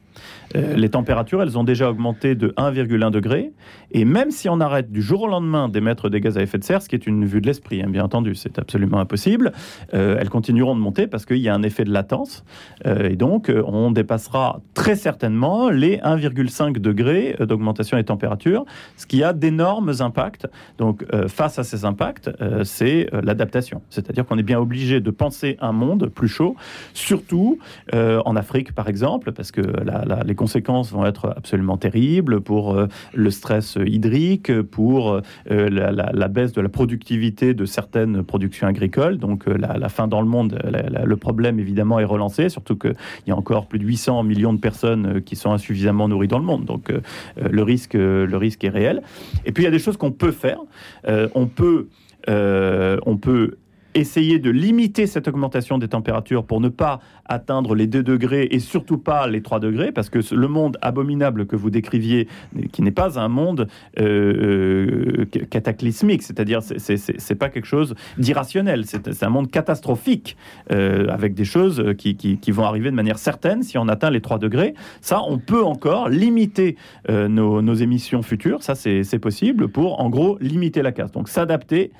Euh, 0.56 0.74
les 0.74 0.88
températures, 0.88 1.42
elles 1.42 1.58
ont 1.58 1.64
déjà 1.64 1.90
augmenté 1.90 2.34
de 2.34 2.48
1,1 2.56 3.10
degré. 3.10 3.52
Et 3.90 4.04
même 4.04 4.30
si 4.30 4.48
on 4.48 4.60
arrête 4.60 4.90
du 4.90 5.02
jour 5.02 5.22
au 5.22 5.28
lendemain 5.28 5.68
d'émettre 5.68 6.08
des 6.08 6.20
gaz 6.20 6.38
à 6.38 6.42
effet 6.42 6.58
de 6.58 6.64
serre, 6.64 6.82
ce 6.82 6.88
qui 6.88 6.94
est 6.94 7.06
une 7.06 7.24
vue 7.24 7.40
de 7.40 7.46
l'esprit, 7.46 7.82
hein, 7.82 7.88
bien 7.88 8.04
entendu, 8.04 8.34
c'est 8.34 8.58
absolument 8.58 8.98
impossible, 8.98 9.52
euh, 9.94 10.16
elles 10.18 10.30
continueront 10.30 10.74
de 10.74 10.80
monter 10.80 11.06
parce 11.06 11.26
qu'il 11.26 11.38
y 11.38 11.48
a 11.48 11.54
un 11.54 11.62
effet 11.62 11.84
de 11.84 11.92
latence. 11.92 12.44
Euh, 12.86 13.10
et 13.10 13.16
donc, 13.16 13.52
on 13.66 13.90
dépassera 13.90 14.60
très 14.74 14.96
certainement 14.96 15.70
les 15.70 15.98
1,5 15.98 16.78
degrés 16.78 17.36
d'augmentation 17.40 17.96
des 17.96 18.04
températures, 18.04 18.64
ce 18.96 19.06
qui 19.06 19.22
a 19.22 19.32
d'énormes 19.32 19.92
impacts. 20.00 20.46
Donc, 20.78 21.04
face 21.28 21.58
à 21.58 21.64
ces 21.64 21.84
impacts, 21.84 22.30
c'est 22.64 23.08
l'adaptation. 23.12 23.82
C'est-à-dire 23.90 24.26
qu'on 24.26 24.38
est 24.38 24.42
bien 24.42 24.58
obligé 24.58 25.00
de 25.00 25.10
penser 25.10 25.56
un 25.60 25.72
monde 25.72 26.06
plus 26.06 26.28
chaud, 26.28 26.56
surtout 26.94 27.58
en 27.92 28.36
Afrique, 28.36 28.72
par 28.74 28.88
exemple, 28.88 29.32
parce 29.32 29.52
que 29.52 29.60
la, 29.60 30.01
les 30.24 30.34
conséquences 30.34 30.92
vont 30.92 31.06
être 31.06 31.32
absolument 31.36 31.76
terribles 31.76 32.40
pour 32.40 32.76
le 33.14 33.30
stress 33.30 33.78
hydrique, 33.84 34.60
pour 34.62 35.20
la, 35.46 36.28
baisse 36.28 36.52
de 36.52 36.60
la 36.60 36.68
productivité 36.68 37.54
de 37.54 37.64
certaines 37.64 38.22
productions 38.22 38.66
agricoles. 38.66 39.18
Donc 39.18 39.46
la, 39.46 39.88
fin 39.88 40.08
dans 40.08 40.20
le 40.20 40.28
monde, 40.28 40.58
le 41.04 41.16
problème 41.16 41.58
évidemment 41.58 41.98
est 41.98 42.04
relancé, 42.04 42.48
surtout 42.48 42.76
qu'il 42.76 42.94
y 43.26 43.30
a 43.30 43.36
encore 43.36 43.66
plus 43.66 43.78
de 43.78 43.84
800 43.84 44.22
millions 44.22 44.52
de 44.52 44.60
personnes 44.60 45.22
qui 45.22 45.36
sont 45.36 45.52
insuffisamment 45.52 46.08
nourries 46.08 46.28
dans 46.28 46.38
le 46.38 46.44
monde. 46.44 46.64
Donc 46.64 46.92
le, 47.36 47.62
risque, 47.62 47.94
le 47.94 48.36
risque 48.36 48.64
est 48.64 48.70
réel. 48.70 49.02
Et 49.44 49.52
puis 49.52 49.64
il 49.64 49.66
y 49.66 49.68
a 49.68 49.72
des 49.72 49.78
choses 49.78 49.96
qu'on 49.96 50.12
peut 50.12 50.32
faire. 50.32 50.58
on 51.06 51.46
peut 51.46 51.88
euh, 52.28 52.98
on 53.06 53.16
peut 53.16 53.56
essayer 53.94 54.38
de 54.38 54.50
limiter 54.50 55.06
cette 55.06 55.28
augmentation 55.28 55.78
des 55.78 55.88
températures 55.88 56.44
pour 56.44 56.60
ne 56.60 56.68
pas 56.68 57.00
atteindre 57.24 57.74
les 57.74 57.86
2 57.86 58.02
degrés 58.02 58.48
et 58.50 58.58
surtout 58.58 58.98
pas 58.98 59.26
les 59.26 59.42
3 59.42 59.60
degrés, 59.60 59.92
parce 59.92 60.10
que 60.10 60.20
le 60.34 60.48
monde 60.48 60.78
abominable 60.82 61.46
que 61.46 61.56
vous 61.56 61.70
décriviez, 61.70 62.28
qui 62.72 62.82
n'est 62.82 62.90
pas 62.90 63.18
un 63.18 63.28
monde 63.28 63.68
euh, 63.98 65.24
euh, 65.24 65.46
cataclysmique, 65.50 66.22
c'est-à-dire 66.22 66.60
c'est 66.62 67.34
pas 67.34 67.48
quelque 67.48 67.66
chose 67.66 67.94
d'irrationnel, 68.18 68.84
c'est 68.86 69.22
un 69.22 69.28
monde 69.30 69.50
catastrophique, 69.50 70.36
euh, 70.70 71.06
avec 71.08 71.34
des 71.34 71.44
choses 71.44 71.94
qui, 71.98 72.16
qui, 72.16 72.50
vont 72.52 72.64
arriver 72.64 72.90
de 72.90 72.96
manière 72.96 73.18
certaine 73.18 73.62
si 73.62 73.78
on 73.78 73.88
atteint 73.88 74.10
les 74.10 74.20
3 74.20 74.38
degrés. 74.38 74.74
Ça, 75.00 75.22
on 75.26 75.38
peut 75.38 75.64
encore 75.64 76.08
limiter 76.08 76.76
nos, 77.08 77.62
nos 77.62 77.74
émissions 77.74 78.22
futures, 78.22 78.62
ça 78.62 78.74
c'est 78.74 79.18
possible, 79.18 79.68
pour 79.68 80.00
en 80.00 80.10
gros 80.10 80.38
limiter 80.40 80.82
la 80.82 80.92
casse. 80.92 81.12
Donc 81.12 81.28
s'adapter 81.28 81.92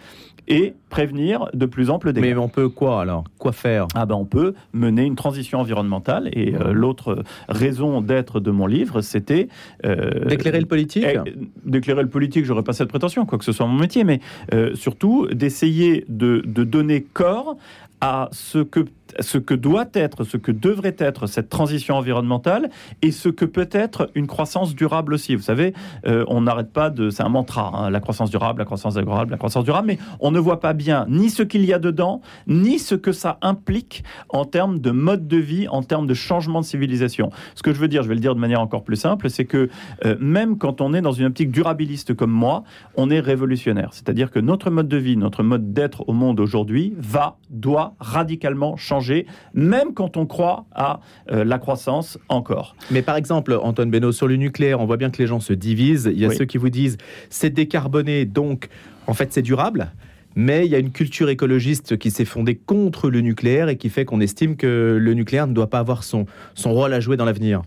et 0.49 0.75
prévenir 0.89 1.49
de 1.55 1.67
plus 1.67 1.91
amples 1.91 2.13
dégâts. 2.13 2.25
Mais 2.25 2.37
on 2.37 2.49
peut 2.49 2.69
quoi 2.69 3.01
alors? 3.01 3.25
Quoi 3.39 3.53
faire? 3.53 3.87
Ah 3.95 4.07
ben 4.07 4.15
on 4.15 4.25
peut 4.25 4.55
mener 4.73 5.05
une 5.05 5.17
transition 5.17 5.61
environnementale 5.61 6.29
et 6.33 6.55
euh, 6.55 6.73
l'autre 6.73 7.23
raison 7.49 8.01
d'être 8.01 8.41
de 8.41 8.51
mon 8.51 8.67
livre, 8.67 9.01
c'était 9.01 9.49
euh, 9.87 10.25
d'éclairer 10.27 10.61
le 10.61 10.67
politique? 10.67 11.07
Eh, 11.07 11.19
d'éclairer 11.65 12.03
le 12.03 12.09
politique, 12.09 12.45
j'aurais 12.45 12.65
pas 12.65 12.73
cette 12.73 12.89
prétention, 12.89 13.25
quoi 13.27 13.39
que 13.39 13.45
ce 13.45 13.53
soit 13.53 13.67
mon 13.67 13.79
métier, 13.79 14.05
mais 14.05 14.21
euh, 14.53 14.75
surtout 14.75 15.27
d'essayer 15.29 16.05
de, 16.09 16.43
de 16.45 16.65
donner 16.65 17.03
corps 17.03 17.57
à 18.03 18.29
ce 18.33 18.59
que 18.59 18.85
ce 19.21 19.38
que 19.38 19.55
doit 19.55 19.87
être, 19.95 20.25
ce 20.25 20.37
que 20.37 20.53
devrait 20.53 20.97
être 20.99 21.27
cette 21.27 21.49
transition 21.49 21.97
environnementale 21.97 22.71
et 23.03 23.11
ce 23.11 23.29
que 23.29 23.45
peut 23.45 23.69
être 23.73 24.11
une 24.15 24.27
croissance 24.27 24.75
durable 24.75 25.15
aussi. 25.15 25.35
Vous 25.35 25.43
savez, 25.43 25.75
euh, 26.07 26.25
on 26.29 26.43
n'arrête 26.43 26.73
pas 26.73 26.91
de, 26.91 27.11
c'est 27.11 27.23
un 27.23 27.29
mantra, 27.29 27.73
hein, 27.75 27.91
la 27.91 28.01
croissance 28.01 28.31
durable, 28.31 28.61
la 28.61 28.65
croissance 28.65 28.95
durable, 28.95 29.31
la 29.31 29.37
croissance 29.37 29.65
durable, 29.65 29.87
mais 29.88 29.99
on 30.21 30.31
ne 30.31 30.38
voit 30.38 30.61
pas 30.61 30.73
bien 30.73 31.07
ni 31.09 31.31
ce 31.31 31.43
qu'il 31.43 31.65
y 31.65 31.73
a 31.73 31.79
dedans, 31.79 32.21
ni 32.47 32.79
ce 32.79 32.95
que 32.95 33.12
ça 33.12 33.38
implique 33.43 34.05
en 34.29 34.45
termes 34.45 34.79
de 34.79 34.91
mode 34.91 35.29
de 35.29 35.37
vie, 35.37 35.69
en 35.69 35.83
termes 35.83 36.07
de 36.07 36.15
changement 36.15 36.61
de 36.61 36.67
civilisation. 36.67 37.31
Ce 37.55 37.62
que 37.62 37.73
je 37.73 37.81
veux 37.81 37.88
dire, 37.88 38.03
je 38.03 38.09
vais 38.09 38.15
le 38.15 38.21
dire 38.21 38.35
de 38.35 38.41
manière 38.41 38.61
encore 38.61 38.85
plus 38.85 38.97
simple, 38.97 39.31
c'est 39.31 39.45
que 39.45 39.69
euh, 40.05 40.17
même 40.21 40.59
quand 40.59 40.81
on 40.81 40.95
est 40.95 41.03
dans 41.03 41.12
une 41.12 41.27
optique 41.27 41.51
durabiliste 41.51 42.15
comme 42.15 42.33
moi, 42.33 42.65
on 42.97 43.11
est 43.11 43.21
révolutionnaire. 43.21 43.91
C'est-à-dire 43.93 44.31
que 44.31 44.38
notre 44.38 44.71
mode 44.71 44.88
de 44.88 44.97
vie, 44.97 45.17
notre 45.17 45.43
mode 45.43 45.73
d'être 45.73 46.09
au 46.09 46.12
monde 46.12 46.41
aujourd'hui 46.41 46.95
va, 46.97 47.37
doit 47.51 47.92
radicalement 48.01 48.77
changer 48.77 49.27
même 49.55 49.95
quand 49.95 50.17
on 50.17 50.27
croit 50.27 50.67
à 50.73 51.01
euh, 51.31 51.45
la 51.45 51.59
croissance 51.59 52.19
encore. 52.29 52.77
Mais 52.91 53.03
par 53.03 53.17
exemple, 53.17 53.59
Antoine 53.63 53.91
Benoît, 53.91 54.13
sur 54.13 54.29
le 54.29 54.37
nucléaire, 54.37 54.81
on 54.81 54.87
voit 54.87 54.97
bien 54.97 55.11
que 55.11 55.19
les 55.19 55.27
gens 55.27 55.41
se 55.41 55.53
divisent. 55.53 56.11
Il 56.13 56.21
y 56.21 56.27
a 56.27 56.31
ceux 56.31 56.45
qui 56.45 56.59
vous 56.59 56.71
disent 56.71 56.99
c'est 57.31 57.51
décarboné, 57.51 58.25
donc 58.25 58.69
en 59.07 59.15
fait 59.15 59.33
c'est 59.33 59.43
durable 59.43 59.91
mais 60.35 60.66
il 60.66 60.73
y 60.73 60.75
a 60.75 60.79
une 60.79 60.90
culture 60.90 61.29
écologiste 61.29 61.97
qui 61.97 62.11
s'est 62.11 62.25
fondée 62.25 62.55
contre 62.55 63.11
le 63.11 63.21
nucléaire 63.21 63.68
et 63.68 63.77
qui 63.77 63.88
fait 63.88 64.05
qu'on 64.05 64.21
estime 64.21 64.57
que 64.57 64.99
le 65.01 65.14
nucléaire 65.14 65.47
ne 65.47 65.53
doit 65.53 65.68
pas 65.68 65.79
avoir 65.79 66.05
son, 66.05 66.27
son 66.55 66.73
rôle 66.73 66.92
à 66.92 67.01
jouer 67.01 67.16
dans 67.16 67.25
l'avenir. 67.25 67.62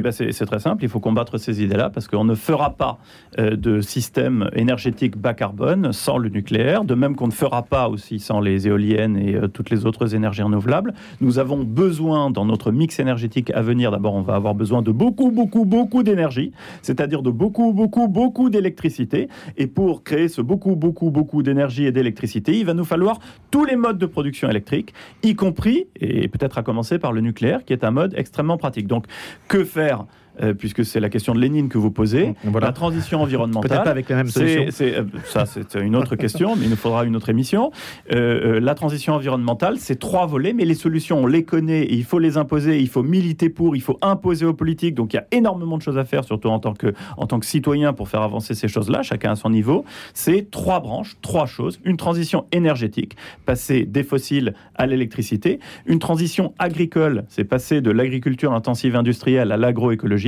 Ben, 0.00 0.12
C'est 0.12 0.46
très 0.46 0.58
simple, 0.58 0.84
il 0.84 0.88
faut 0.88 1.00
combattre 1.00 1.38
ces 1.38 1.62
idées-là 1.62 1.90
parce 1.90 2.08
qu'on 2.08 2.24
ne 2.24 2.34
fera 2.34 2.70
pas 2.70 2.98
euh, 3.38 3.56
de 3.56 3.80
système 3.80 4.48
énergétique 4.54 5.16
bas 5.16 5.34
carbone 5.34 5.92
sans 5.92 6.18
le 6.18 6.28
nucléaire, 6.28 6.84
de 6.84 6.94
même 6.94 7.16
qu'on 7.16 7.26
ne 7.26 7.32
fera 7.32 7.62
pas 7.62 7.88
aussi 7.88 8.18
sans 8.18 8.40
les 8.40 8.66
éoliennes 8.68 9.16
et 9.16 9.34
euh, 9.34 9.48
toutes 9.48 9.70
les 9.70 9.86
autres 9.86 10.14
énergies 10.14 10.42
renouvelables. 10.42 10.94
Nous 11.20 11.38
avons 11.38 11.64
besoin 11.64 12.30
dans 12.30 12.44
notre 12.44 12.72
mix 12.72 12.98
énergétique 12.98 13.50
à 13.54 13.62
venir, 13.62 13.90
d'abord 13.90 14.14
on 14.14 14.22
va 14.22 14.34
avoir 14.34 14.54
besoin 14.54 14.82
de 14.82 14.92
beaucoup, 14.92 15.30
beaucoup, 15.30 15.64
beaucoup 15.64 16.02
d'énergie, 16.02 16.52
c'est-à-dire 16.82 17.22
de 17.22 17.30
beaucoup, 17.30 17.72
beaucoup, 17.72 18.08
beaucoup 18.08 18.50
d'électricité. 18.50 19.28
Et 19.56 19.66
pour 19.66 20.02
créer 20.04 20.28
ce 20.28 20.40
beaucoup, 20.40 20.76
beaucoup, 20.76 21.10
beaucoup 21.10 21.42
d'énergie, 21.42 21.73
et 21.82 21.92
d'électricité, 21.92 22.58
il 22.58 22.66
va 22.66 22.74
nous 22.74 22.84
falloir 22.84 23.18
tous 23.50 23.64
les 23.64 23.76
modes 23.76 23.98
de 23.98 24.06
production 24.06 24.48
électrique, 24.48 24.94
y 25.22 25.34
compris, 25.34 25.86
et 26.00 26.28
peut-être 26.28 26.58
à 26.58 26.62
commencer 26.62 26.98
par 26.98 27.12
le 27.12 27.20
nucléaire, 27.20 27.64
qui 27.64 27.72
est 27.72 27.84
un 27.84 27.90
mode 27.90 28.14
extrêmement 28.16 28.56
pratique. 28.56 28.86
Donc, 28.86 29.06
que 29.48 29.64
faire 29.64 30.06
euh, 30.42 30.52
puisque 30.52 30.84
c'est 30.84 30.98
la 30.98 31.08
question 31.08 31.32
de 31.34 31.38
Lénine 31.38 31.68
que 31.68 31.78
vous 31.78 31.92
posez. 31.92 32.34
La 32.60 32.72
transition 32.72 33.22
environnementale. 33.22 33.70
Peut-être 33.70 33.84
pas 33.84 33.90
avec 33.90 34.08
la 34.08 34.16
même 34.16 34.26
solution. 34.26 34.64
Euh, 34.80 35.04
ça, 35.26 35.46
c'est 35.46 35.74
une 35.74 35.94
autre 35.94 36.16
question, 36.16 36.56
mais 36.56 36.64
il 36.64 36.70
nous 36.70 36.76
faudra 36.76 37.04
une 37.04 37.14
autre 37.14 37.28
émission. 37.28 37.70
Euh, 38.12 38.58
la 38.58 38.74
transition 38.74 39.14
environnementale, 39.14 39.76
c'est 39.78 39.96
trois 39.96 40.26
volets, 40.26 40.52
mais 40.52 40.64
les 40.64 40.74
solutions, 40.74 41.18
on 41.22 41.26
les 41.26 41.44
connaît 41.44 41.82
et 41.82 41.94
il 41.94 42.04
faut 42.04 42.18
les 42.18 42.36
imposer, 42.36 42.80
il 42.80 42.88
faut 42.88 43.04
militer 43.04 43.48
pour, 43.48 43.76
il 43.76 43.82
faut 43.82 43.98
imposer 44.02 44.44
aux 44.44 44.54
politiques. 44.54 44.94
Donc 44.94 45.12
il 45.12 45.16
y 45.16 45.20
a 45.20 45.26
énormément 45.30 45.76
de 45.76 45.82
choses 45.82 45.98
à 45.98 46.04
faire, 46.04 46.24
surtout 46.24 46.48
en 46.48 46.58
tant 46.58 46.74
que, 46.74 46.94
en 47.16 47.26
tant 47.26 47.38
que 47.38 47.46
citoyen, 47.46 47.92
pour 47.92 48.08
faire 48.08 48.22
avancer 48.22 48.54
ces 48.54 48.66
choses-là, 48.66 49.02
chacun 49.02 49.32
à 49.32 49.36
son 49.36 49.50
niveau. 49.50 49.84
C'est 50.14 50.50
trois 50.50 50.80
branches, 50.80 51.16
trois 51.22 51.46
choses. 51.46 51.78
Une 51.84 51.96
transition 51.96 52.46
énergétique, 52.50 53.16
passer 53.46 53.84
des 53.84 54.02
fossiles 54.02 54.54
à 54.74 54.86
l'électricité. 54.86 55.60
Une 55.86 56.00
transition 56.00 56.54
agricole, 56.58 57.24
c'est 57.28 57.44
passer 57.44 57.80
de 57.80 57.92
l'agriculture 57.92 58.52
intensive 58.52 58.96
industrielle 58.96 59.52
à 59.52 59.56
l'agroécologie 59.56 60.23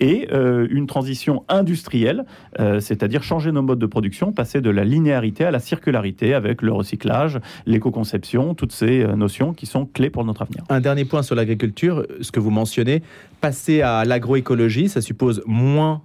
et 0.00 0.28
euh, 0.32 0.66
une 0.70 0.86
transition 0.86 1.44
industrielle, 1.48 2.24
euh, 2.60 2.80
c'est-à-dire 2.80 3.22
changer 3.22 3.52
nos 3.52 3.62
modes 3.62 3.78
de 3.78 3.86
production, 3.86 4.32
passer 4.32 4.60
de 4.60 4.70
la 4.70 4.84
linéarité 4.84 5.44
à 5.44 5.50
la 5.50 5.58
circularité 5.58 6.34
avec 6.34 6.62
le 6.62 6.72
recyclage, 6.72 7.38
l'éco-conception, 7.66 8.54
toutes 8.54 8.72
ces 8.72 9.02
euh, 9.02 9.16
notions 9.16 9.52
qui 9.52 9.66
sont 9.66 9.86
clés 9.86 10.10
pour 10.10 10.24
notre 10.24 10.42
avenir. 10.42 10.64
Un 10.68 10.80
dernier 10.80 11.04
point 11.04 11.22
sur 11.22 11.34
l'agriculture, 11.34 12.06
ce 12.20 12.32
que 12.32 12.40
vous 12.40 12.50
mentionnez, 12.50 13.02
passer 13.40 13.82
à 13.82 14.04
l'agroécologie, 14.04 14.88
ça 14.88 15.00
suppose 15.00 15.42
moins 15.46 16.02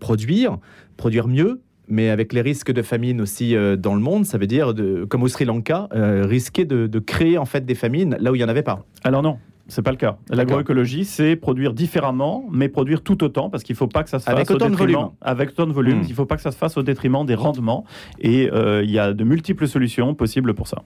produire, 0.00 0.56
produire 0.96 1.28
mieux, 1.28 1.60
mais 1.86 2.08
avec 2.08 2.32
les 2.32 2.40
risques 2.40 2.72
de 2.72 2.80
famine 2.80 3.20
aussi 3.20 3.54
dans 3.78 3.94
le 3.94 4.00
monde, 4.00 4.24
ça 4.24 4.38
veut 4.38 4.46
dire, 4.46 4.72
de, 4.72 5.04
comme 5.04 5.22
au 5.22 5.28
Sri 5.28 5.44
Lanka, 5.44 5.88
risquer 5.92 6.64
de, 6.64 6.86
de, 6.86 6.98
créer 6.98 7.36
en 7.36 7.44
fait 7.44 7.66
des 7.66 7.74
famines 7.74 8.16
là 8.18 8.32
où 8.32 8.34
il 8.34 8.38
n'y 8.38 8.44
en 8.44 8.48
avait 8.48 8.62
pas. 8.62 8.86
Alors 9.04 9.22
non, 9.22 9.36
c'est 9.68 9.82
pas 9.82 9.90
le 9.90 9.96
cas. 9.96 10.16
L'agroécologie, 10.30 11.04
c'est 11.04 11.36
produire 11.36 11.72
différemment, 11.72 12.44
mais 12.50 12.68
produire 12.68 13.02
tout 13.02 13.24
autant, 13.24 13.50
parce 13.50 13.62
qu'il 13.62 13.74
ne 13.74 13.78
faut 13.78 13.88
pas 13.88 14.04
que 14.04 14.10
ça 14.10 14.18
se 14.18 14.24
fasse 14.24 14.34
avec 14.34 14.50
autant 14.50 14.70
de 14.70 14.76
volume. 14.76 15.08
Avec 15.20 15.50
autant 15.50 15.66
de 15.66 15.72
volume, 15.72 16.00
hmm. 16.00 16.04
il 16.04 16.10
ne 16.10 16.14
faut 16.14 16.26
pas 16.26 16.36
que 16.36 16.42
ça 16.42 16.52
se 16.52 16.56
fasse 16.56 16.76
au 16.76 16.82
détriment 16.82 17.26
des 17.26 17.34
rendements. 17.34 17.84
Et 18.20 18.50
euh, 18.52 18.84
il 18.84 18.90
y 18.90 18.98
a 18.98 19.12
de 19.12 19.24
multiples 19.24 19.66
solutions 19.66 20.14
possibles 20.14 20.54
pour 20.54 20.68
ça. 20.68 20.82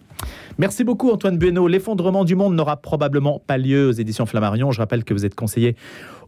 Merci 0.59 0.85
beaucoup, 0.85 1.11
Antoine 1.11 1.39
Bueno. 1.39 1.67
L'effondrement 1.69 2.25
du 2.25 2.35
monde 2.35 2.55
n'aura 2.55 2.77
probablement 2.77 3.43
pas 3.47 3.59
lieu 3.59 3.89
aux 3.89 3.93
éditions 3.93 4.27
Flammarion. 4.27 4.71
Je 4.71 4.79
rappelle 4.79 5.05
que 5.05 5.15
vous 5.15 5.27
êtes 5.27 5.35
conseiller 5.35 5.77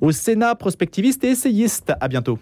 au 0.01 0.13
Sénat, 0.13 0.55
prospectiviste 0.55 1.25
et 1.25 1.29
essayiste. 1.29 1.93
À 2.01 2.09
bientôt. 2.09 2.39